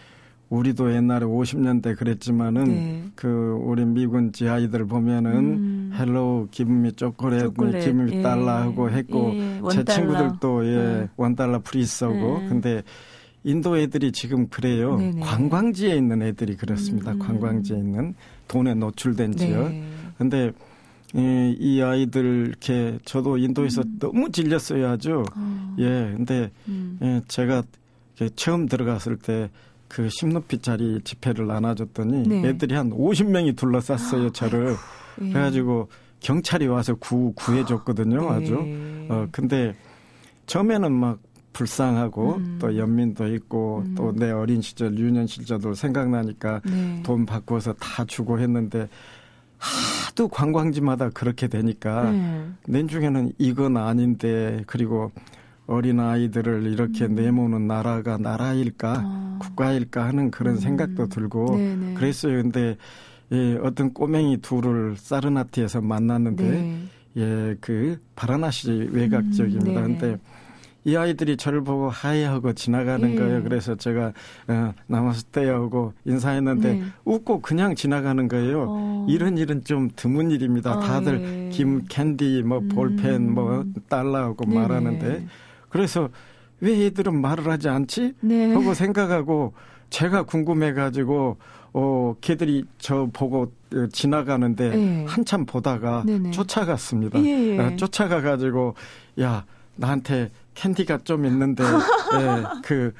우리도 0.52 0.94
옛날에 0.94 1.24
50년대 1.24 1.96
그랬지만은 1.96 2.64
네. 2.64 3.04
그 3.14 3.58
우리 3.62 3.86
미군 3.86 4.32
GI들 4.32 4.84
보면은 4.84 5.32
음. 5.34 5.92
hello 5.98 6.48
give 6.50 6.78
me 6.78 6.92
초콜릿, 6.92 7.54
give 7.54 7.97
me 7.97 8.18
예. 8.18 8.22
달러 8.22 8.50
하고 8.50 8.90
했고 8.90 9.32
예. 9.32 9.60
제 9.72 9.82
친구들도 9.82 10.66
예 10.66 10.76
네. 10.76 11.08
one 11.16 11.31
dollar 11.31 11.60
please하고 11.60 12.40
네. 12.40 12.48
근데 12.48 12.82
인도 13.44 13.78
애들이 13.78 14.12
지금 14.12 14.46
그래요. 14.48 14.98
네네. 14.98 15.20
관광지에 15.20 15.96
있는 15.96 16.20
애들이 16.20 16.54
그렇습니다. 16.54 17.12
음. 17.12 17.18
관광지에 17.18 17.78
있는 17.78 18.14
돈에 18.46 18.74
노출된 18.74 19.34
지역. 19.36 19.70
네. 19.70 19.82
근데 20.18 20.52
이, 21.14 21.56
이 21.58 21.80
아이들 21.80 22.48
이렇게 22.48 22.98
저도 23.06 23.38
인도에서 23.38 23.80
음. 23.80 23.96
너무 23.98 24.30
질렸어요 24.30 24.86
아주. 24.86 25.24
어. 25.34 25.76
예. 25.78 26.12
근데 26.14 26.50
음. 26.68 26.98
예, 27.00 27.22
제가 27.26 27.62
처음 28.36 28.66
들어갔을 28.66 29.16
때 29.16 29.48
그 29.92 30.06
10높이짜리 30.06 31.04
지폐를 31.04 31.46
나눠줬더니 31.46 32.26
네. 32.26 32.48
애들이 32.48 32.74
한 32.74 32.90
50명이 32.90 33.56
둘러쌌어요, 33.56 34.30
저를. 34.30 34.74
네. 35.18 35.32
그래가지고 35.32 35.88
경찰이 36.20 36.66
와서 36.66 36.94
구, 36.94 37.34
구해줬거든요, 37.34 38.20
네. 38.20 38.28
아주. 38.28 38.56
어, 39.10 39.28
근데 39.30 39.74
처음에는 40.46 40.90
막 40.90 41.18
불쌍하고 41.52 42.36
음. 42.36 42.58
또 42.58 42.74
연민도 42.74 43.26
있고 43.34 43.82
음. 43.84 43.94
또내 43.94 44.30
어린 44.30 44.62
시절, 44.62 44.98
유년 44.98 45.26
시절도 45.26 45.74
생각나니까 45.74 46.62
네. 46.64 47.02
돈 47.02 47.26
바꿔서 47.26 47.74
다 47.74 48.02
주고 48.06 48.40
했는데 48.40 48.88
하도 49.58 50.26
관광지마다 50.28 51.10
그렇게 51.10 51.48
되니까 51.48 52.10
네. 52.10 52.48
낸 52.66 52.88
중에는 52.88 53.32
이건 53.36 53.76
아닌데 53.76 54.62
그리고 54.66 55.12
어린 55.72 56.00
아이들을 56.00 56.66
이렇게 56.66 57.06
음. 57.06 57.14
내모는 57.14 57.66
나라가 57.66 58.18
나라일까 58.18 58.94
아. 59.04 59.38
국가일까 59.40 60.04
하는 60.04 60.30
그런 60.30 60.54
음. 60.54 60.60
생각도 60.60 61.08
들고 61.08 61.56
네네. 61.56 61.94
그랬어요. 61.94 62.42
근데 62.42 62.76
예, 63.32 63.58
어떤 63.62 63.92
꼬맹이 63.92 64.42
둘을 64.42 64.96
사르나트에서 64.96 65.80
만났는데 65.80 66.44
네. 66.44 66.82
예, 67.16 67.56
그 67.60 67.98
바라나시 68.14 68.90
외곽 68.92 69.32
지역입니다. 69.32 69.80
음, 69.80 69.98
근데 69.98 70.18
이 70.84 70.96
아이들이 70.96 71.36
저를 71.36 71.62
보고 71.62 71.88
hi 71.88 72.24
하고 72.24 72.52
지나가는 72.52 73.08
예. 73.10 73.14
거예요. 73.14 73.42
그래서 73.42 73.74
제가 73.74 74.12
어, 74.48 74.74
나마스테하고 74.86 75.92
인사했는데 76.04 76.72
네. 76.72 76.82
웃고 77.04 77.40
그냥 77.40 77.74
지나가는 77.74 78.26
거예요. 78.26 78.66
어. 78.68 79.06
이런 79.08 79.38
일은 79.38 79.64
좀 79.64 79.88
드문 79.94 80.30
일입니다. 80.30 80.72
아, 80.72 80.80
다들 80.80 81.20
예. 81.22 81.48
give 81.50 81.72
me 81.72 81.82
candy 81.88 82.42
뭐 82.44 82.60
볼펜 82.60 83.14
음. 83.14 83.34
뭐 83.34 83.64
달라고 83.88 84.44
네. 84.44 84.54
말하는데 84.54 85.26
그래서 85.72 86.10
왜 86.60 86.80
얘들은 86.82 87.20
말을 87.20 87.48
하지 87.50 87.68
않지? 87.68 88.14
네. 88.20 88.52
하고 88.52 88.74
생각하고 88.74 89.54
제가 89.90 90.24
궁금해가지고 90.24 91.38
어 91.74 92.14
걔들이 92.20 92.64
저 92.78 93.08
보고 93.12 93.50
지나가는데 93.92 94.70
네. 94.70 95.04
한참 95.08 95.46
보다가 95.46 96.04
네네. 96.06 96.30
쫓아갔습니다. 96.30 97.18
예, 97.24 97.56
예. 97.56 97.58
어, 97.58 97.76
쫓아가 97.76 98.20
가지고 98.20 98.74
야 99.20 99.44
나한테 99.76 100.28
캔디가 100.54 100.98
좀 101.04 101.24
있는데 101.24 101.64
예, 101.64 102.42
그 102.62 102.92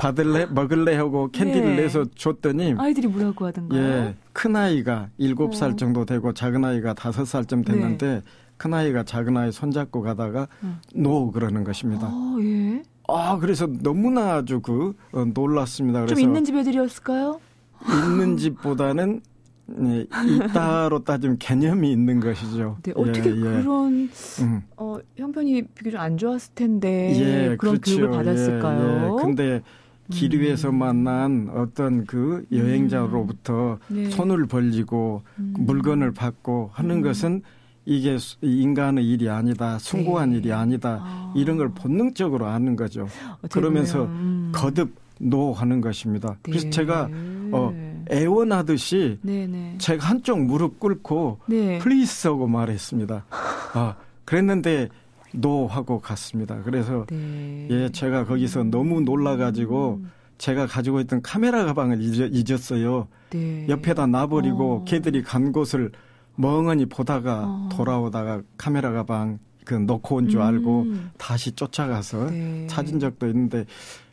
받을래 0.00 0.44
먹을래 0.46 0.94
하고 0.96 1.30
캔디를 1.32 1.76
네. 1.76 1.82
내서 1.82 2.04
줬더니 2.14 2.74
아이들이 2.76 3.08
뭐라고 3.08 3.46
하던가요? 3.46 3.80
예, 3.80 4.14
큰 4.34 4.54
아이가 4.54 5.08
일곱 5.16 5.54
살 5.54 5.70
어. 5.70 5.76
정도 5.76 6.04
되고 6.04 6.34
작은 6.34 6.62
아이가 6.64 6.92
다섯 6.92 7.24
살쯤 7.24 7.64
됐는데 7.64 8.06
네. 8.06 8.22
큰 8.58 8.74
아이가 8.74 9.04
작은 9.04 9.36
아이 9.36 9.50
손잡고 9.50 10.02
가다가 10.02 10.48
음. 10.62 10.78
노 10.94 11.30
그러는 11.30 11.64
것입니다. 11.64 12.08
아, 12.10 12.36
예. 12.40 12.82
아 13.06 13.38
그래서 13.38 13.66
너무나 13.66 14.34
아주 14.34 14.60
그 14.60 14.94
어, 15.12 15.24
놀랐습니다. 15.24 16.00
그래서 16.00 16.14
좀 16.14 16.22
있는 16.22 16.44
집 16.44 16.56
애들이었을까요? 16.56 17.40
있는 17.88 18.36
집보다는 18.36 19.22
네, 19.66 20.06
있다로 20.26 21.04
따지면 21.04 21.38
개념이 21.38 21.92
있는 21.92 22.20
것이죠. 22.20 22.78
네, 22.82 22.92
어떻게 22.96 23.30
예, 23.30 23.36
예. 23.36 23.40
그런 23.40 24.10
음. 24.40 24.62
어, 24.76 24.98
형편이 25.16 25.62
비교적 25.74 26.00
안 26.00 26.16
좋았을 26.16 26.54
텐데 26.54 27.12
예, 27.16 27.56
그런 27.56 27.78
그렇죠. 27.78 27.96
교육을 27.96 28.10
받았을까요? 28.10 28.80
예, 28.80 29.18
예. 29.18 29.22
근데 29.22 29.62
길 30.10 30.40
위에서 30.40 30.70
음. 30.70 30.78
만난 30.78 31.50
어떤 31.54 32.06
그 32.06 32.44
여행자로부터 32.50 33.78
음. 33.90 33.94
네. 33.94 34.10
손을 34.10 34.46
벌리고 34.46 35.22
음. 35.38 35.54
물건을 35.58 36.12
받고 36.12 36.70
하는 36.72 36.96
음. 36.96 37.02
것은 37.02 37.42
이게 37.88 38.18
인간의 38.42 39.08
일이 39.08 39.30
아니다, 39.30 39.78
숭고한 39.78 40.30
네. 40.30 40.36
일이 40.36 40.52
아니다, 40.52 41.00
아. 41.02 41.32
이런 41.34 41.56
걸 41.56 41.70
본능적으로 41.70 42.44
아는 42.44 42.76
거죠. 42.76 43.08
그러면서 43.50 44.04
음. 44.04 44.52
거듭 44.54 44.94
no하는 45.18 45.80
것입니다. 45.80 46.36
네. 46.42 46.50
그래서 46.52 46.68
제가 46.68 47.08
어 47.50 47.72
애원하듯이 48.10 49.18
네네. 49.22 49.76
제가 49.78 50.06
한쪽 50.06 50.38
무릎 50.38 50.78
꿇고 50.78 51.40
네. 51.46 51.78
please 51.78 52.28
하고 52.28 52.46
말했습니다. 52.46 53.24
아, 53.72 53.94
그랬는데 54.26 54.90
no 55.32 55.66
하고 55.66 55.98
갔습니다. 55.98 56.60
그래서 56.64 57.06
네. 57.10 57.68
예, 57.70 57.88
제가 57.90 58.26
거기서 58.26 58.64
너무 58.64 59.00
놀라가지고 59.00 60.00
음. 60.02 60.10
제가 60.36 60.66
가지고 60.66 61.00
있던 61.00 61.22
카메라 61.22 61.64
가방을 61.64 61.98
잊었, 62.02 62.72
어요 62.72 63.08
네. 63.30 63.66
옆에다 63.66 64.06
놔버리고 64.06 64.74
어. 64.74 64.84
걔들이 64.84 65.22
간 65.22 65.52
곳을 65.52 65.90
멍하니 66.38 66.86
보다가 66.86 67.44
어. 67.46 67.68
돌아오다가 67.72 68.42
카메라 68.56 68.92
가방 68.92 69.38
그 69.64 69.74
놓고 69.74 70.16
온 70.16 70.28
줄 70.28 70.40
알고 70.40 70.82
음. 70.82 71.10
다시 71.18 71.52
쫓아가서 71.52 72.30
네. 72.30 72.66
찾은 72.68 73.00
적도 73.00 73.26
있는데 73.26 73.66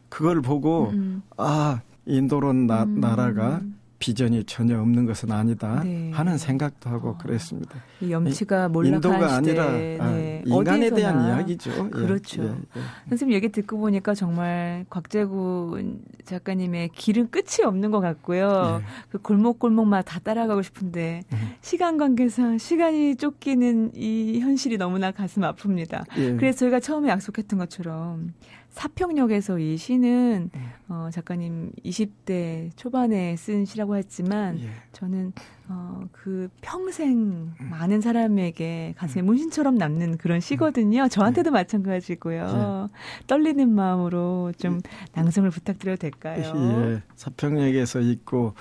그걸 0.09 0.41
보고 0.41 0.89
음. 0.89 0.93
음. 0.95 1.21
아 1.37 1.81
인도론 2.05 2.67
나, 2.67 2.83
음. 2.83 2.99
나라가 2.99 3.61
비전이 3.99 4.43
전혀 4.45 4.79
없는 4.79 5.05
것은 5.05 5.31
아니다 5.31 5.81
네. 5.83 6.11
하는 6.11 6.37
생각도 6.37 6.89
하고 6.89 7.09
어. 7.09 7.17
그랬습니다. 7.17 7.81
염치가 8.07 8.69
몰락한 8.69 8.95
인도가 8.95 9.29
시대. 9.29 9.59
아니라 9.59 9.63
아, 10.05 10.11
네. 10.11 10.43
인간에 10.45 10.87
어디서나. 10.87 10.95
대한 10.95 11.27
이야기죠. 11.27 11.71
예, 11.71 11.89
그렇죠. 11.89 12.43
예, 12.43 12.47
예, 12.47 12.51
예. 12.77 12.81
선생님 13.09 13.35
얘기 13.35 13.49
듣고 13.49 13.77
보니까 13.77 14.13
정말 14.13 14.85
곽재구 14.89 15.97
작가님의 16.25 16.89
길은 16.89 17.29
끝이 17.31 17.63
없는 17.65 17.91
것 17.91 17.99
같고요. 18.01 18.81
예. 18.81 18.85
그 19.09 19.17
골목골목마다 19.19 20.01
다 20.03 20.19
따라가고 20.19 20.61
싶은데 20.61 21.21
음. 21.31 21.37
시간 21.61 21.97
관계상 21.97 22.57
시간이 22.57 23.15
쫓기는 23.15 23.91
이 23.95 24.39
현실이 24.41 24.77
너무나 24.77 25.11
가슴 25.11 25.41
아픕니다. 25.43 26.03
예. 26.17 26.35
그래서 26.35 26.59
저희가 26.59 26.79
처음에 26.79 27.09
약속했던 27.09 27.59
것처럼 27.59 28.33
사평역에서 28.75 29.57
이 29.57 29.77
시는 29.77 30.49
네. 30.53 30.61
어, 30.89 31.09
작가님 31.11 31.71
20대 31.83 32.71
초반에 32.75 33.37
쓴 33.37 33.63
시라고 33.63 33.95
했지만 33.95 34.59
예. 34.59 34.69
저는 34.91 35.31
어, 35.69 36.03
그 36.11 36.49
평생 36.61 37.53
음. 37.59 37.69
많은 37.69 38.01
사람에게 38.01 38.93
가슴에 38.97 39.23
음. 39.23 39.27
문신처럼 39.27 39.75
남는 39.75 40.17
그런 40.17 40.41
시거든요. 40.41 41.07
저한테도 41.07 41.51
네. 41.51 41.53
마찬가지고요. 41.53 42.89
예. 42.91 43.25
떨리는 43.27 43.67
마음으로 43.69 44.51
좀 44.57 44.81
낭송을 45.13 45.51
부탁드려도 45.51 45.97
될까요? 45.97 46.53
예. 46.55 47.01
사평역에서 47.15 48.01
읽고 48.01 48.55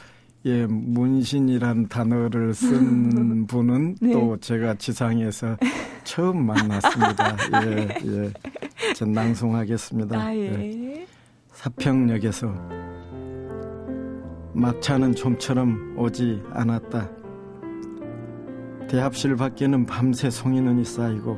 예, 0.46 0.66
문신이란 0.66 1.88
단어를 1.88 2.54
쓴 2.54 3.46
분은 3.48 3.96
네. 4.00 4.12
또 4.12 4.36
제가 4.36 4.74
지상에서 4.74 5.56
처음 6.04 6.46
만났습니다. 6.46 7.36
예, 7.64 7.88
예. 8.04 8.32
전 8.94 9.10
낭송하겠습니다. 9.10 10.16
아, 10.16 10.32
예. 10.36 10.40
예. 10.40 11.06
사평역에서 11.48 12.46
막차는 14.54 15.16
좀처럼 15.16 15.98
오지 15.98 16.40
않았다. 16.52 17.10
대합실 18.88 19.34
밖에는 19.34 19.84
밤새 19.86 20.30
송이눈이 20.30 20.84
쌓이고 20.84 21.36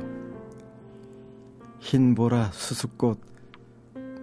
흰 1.79 2.13
보라 2.13 2.51
수수꽃 2.51 3.19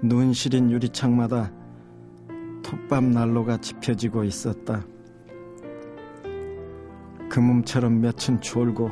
눈 0.00 0.32
시린 0.32 0.70
유리창마다 0.70 1.50
톱밥 2.62 3.02
난로가 3.02 3.56
지펴지고 3.56 4.22
있었다. 4.22 4.84
그 7.28 7.40
몸처럼 7.40 8.00
몇은 8.00 8.40
졸고 8.40 8.90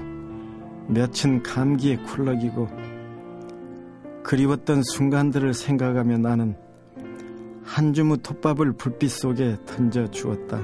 몇은 0.89 1.45
감기에 1.45 1.99
쿨럭이고 1.99 2.82
그리웠던 4.25 4.83
순간들을 4.83 5.55
생각하며 5.55 6.19
나는 6.19 6.57
한 7.65 7.93
주무 7.93 8.19
톱밥을 8.19 8.73
불빛 8.75 9.11
속에 9.11 9.57
던져 9.67 10.11
주었다. 10.11 10.61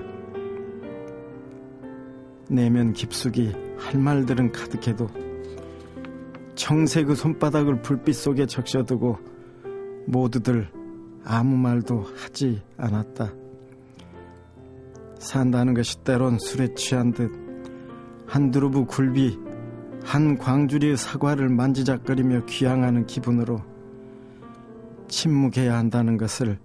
내면 2.48 2.92
깊숙이 2.92 3.54
할 3.78 4.00
말들은 4.00 4.52
가득해도 4.52 5.08
그 7.06 7.14
손바닥을 7.14 7.82
불빛 7.82 8.14
속에 8.14 8.46
적셔두고 8.46 9.18
모두들 10.06 10.68
아무 11.24 11.56
말도 11.56 12.04
하지 12.16 12.62
않았다. 12.76 13.32
산다는 15.18 15.74
것이 15.74 16.02
때론 16.04 16.38
술에 16.38 16.74
취한 16.74 17.12
듯 17.12 17.30
한두루부 18.26 18.86
굴비 18.86 19.38
한 20.04 20.38
광주리의 20.38 20.96
사과를 20.96 21.48
만지작거리며 21.48 22.46
귀향하는 22.46 23.06
기분으로 23.06 23.60
침묵해야 25.08 25.76
한다는 25.76 26.16
것을 26.16 26.58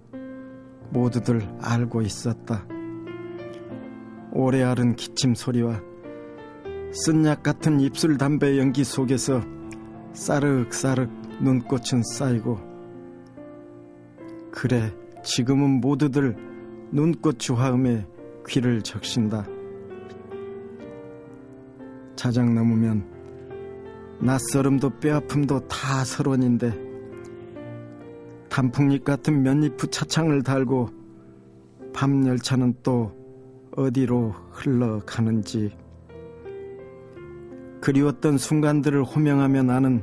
모두들 0.90 1.46
알고 1.60 2.02
있었다. 2.02 2.66
오래 4.32 4.62
앓은 4.62 4.96
기침 4.96 5.34
소리와 5.34 5.80
쓴약 6.92 7.42
같은 7.42 7.80
입술 7.80 8.18
담배 8.18 8.58
연기 8.58 8.84
속에서 8.84 9.42
싸륵싸륵 10.12 11.10
눈꽃은 11.40 12.02
쌓이고 12.14 12.58
그래, 14.50 14.94
지금은 15.24 15.80
모두들 15.80 16.36
눈꽃 16.92 17.50
화음에 17.50 18.06
귀를 18.46 18.82
적신다. 18.82 19.44
자작 22.14 22.52
넘으면 22.52 23.13
낯설음도 24.24 24.88
뼈아픔도 25.00 25.68
다 25.68 26.02
서론인데 26.02 26.72
단풍잎 28.48 29.04
같은 29.04 29.42
면잎 29.42 29.76
차창을 29.92 30.42
달고 30.42 30.88
밤 31.92 32.26
열차는 32.26 32.74
또 32.82 33.12
어디로 33.76 34.30
흘러가는지 34.50 35.76
그리웠던 37.82 38.38
순간들을 38.38 39.04
호명하며 39.04 39.62
나는 39.64 40.02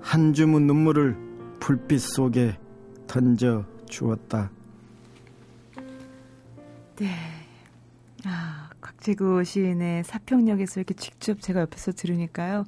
한 0.00 0.32
주문 0.32 0.66
눈물을 0.66 1.14
불빛 1.60 2.00
속에 2.00 2.58
던져 3.06 3.66
주었다. 3.84 4.50
네. 6.96 7.08
아, 8.24 8.70
곽재구 8.80 9.44
시인의 9.44 10.04
사평역에서 10.04 10.80
이렇게 10.80 10.94
직접 10.94 11.40
제가 11.42 11.60
옆에서 11.60 11.92
들으니까요. 11.92 12.64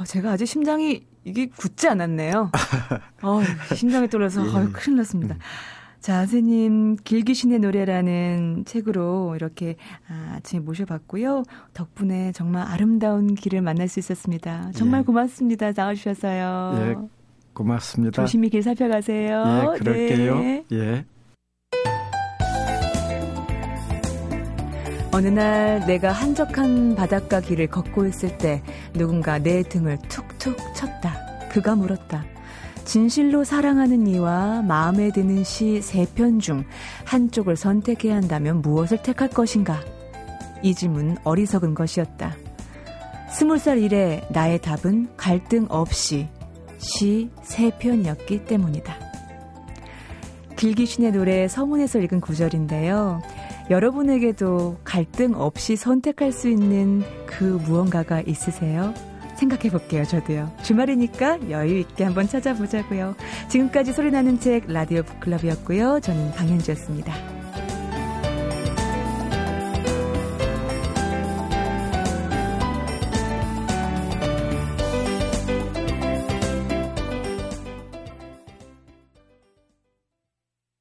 어, 0.00 0.04
제가 0.04 0.32
아주 0.32 0.46
심장이 0.46 1.06
이게 1.24 1.46
굳지 1.46 1.88
않았네요. 1.88 2.50
어, 3.22 3.40
심장이 3.74 4.08
떨려서 4.08 4.46
예. 4.46 4.48
어, 4.48 4.68
큰일 4.72 4.96
났습니다. 4.98 5.34
음. 5.34 5.40
자, 6.00 6.20
선생님, 6.20 6.96
길기신의 7.04 7.58
노래라는 7.58 8.64
책으로 8.64 9.34
이렇게 9.36 9.76
아, 10.08 10.36
아침에 10.36 10.60
모셔봤고요. 10.60 11.42
덕분에 11.74 12.32
정말 12.32 12.66
아름다운 12.66 13.34
길을 13.34 13.60
만날 13.60 13.88
수 13.88 13.98
있었습니다. 13.98 14.70
정말 14.74 15.00
예. 15.00 15.04
고맙습니다. 15.04 15.72
나와주셔서요. 15.76 16.72
예. 16.76 16.96
고맙습니다. 17.52 18.22
조심히 18.22 18.48
길 18.48 18.62
살펴가세요. 18.62 19.74
예, 19.74 19.78
그럴게요. 19.78 20.38
네. 20.38 20.64
예. 20.72 21.04
어느 25.12 25.26
날 25.28 25.84
내가 25.86 26.12
한적한 26.12 26.94
바닷가 26.94 27.40
길을 27.40 27.66
걷고 27.66 28.06
있을 28.06 28.38
때 28.38 28.62
누군가 28.92 29.38
내 29.38 29.62
등을 29.62 29.98
툭툭 30.08 30.56
쳤다. 30.74 31.16
그가 31.50 31.74
물었다. 31.74 32.24
진실로 32.84 33.42
사랑하는 33.44 34.06
이와 34.06 34.62
마음에 34.62 35.10
드는 35.10 35.42
시 35.44 35.76
세 35.78 36.06
편 36.14 36.38
중 36.40 36.64
한쪽을 37.04 37.56
선택해야 37.56 38.16
한다면 38.16 38.62
무엇을 38.62 39.02
택할 39.02 39.28
것인가? 39.28 39.80
이 40.62 40.74
질문 40.74 41.16
어리석은 41.24 41.74
것이었다. 41.74 42.34
스물 43.30 43.58
살 43.58 43.78
이래 43.78 44.22
나의 44.30 44.60
답은 44.60 45.08
갈등 45.16 45.66
없이 45.68 46.28
시 46.78 47.30
세 47.42 47.70
편이었기 47.78 48.44
때문이다. 48.44 48.94
길기신의 50.56 51.12
노래 51.12 51.48
서문에서 51.48 51.98
읽은 52.00 52.20
구절인데요. 52.20 53.22
여러분에게도 53.70 54.78
갈등 54.82 55.34
없이 55.34 55.76
선택할 55.76 56.32
수 56.32 56.48
있는 56.48 57.02
그 57.24 57.44
무언가가 57.44 58.20
있으세요? 58.20 58.92
생각해 59.36 59.70
볼게요, 59.70 60.04
저도요. 60.04 60.52
주말이니까 60.62 61.50
여유 61.50 61.78
있게 61.78 62.04
한번 62.04 62.28
찾아보자고요. 62.28 63.14
지금까지 63.48 63.92
소리나는 63.92 64.38
책 64.38 64.66
라디오 64.66 65.02
북클럽이었고요. 65.02 66.00
저는 66.00 66.32
강현주였습니다. 66.32 67.39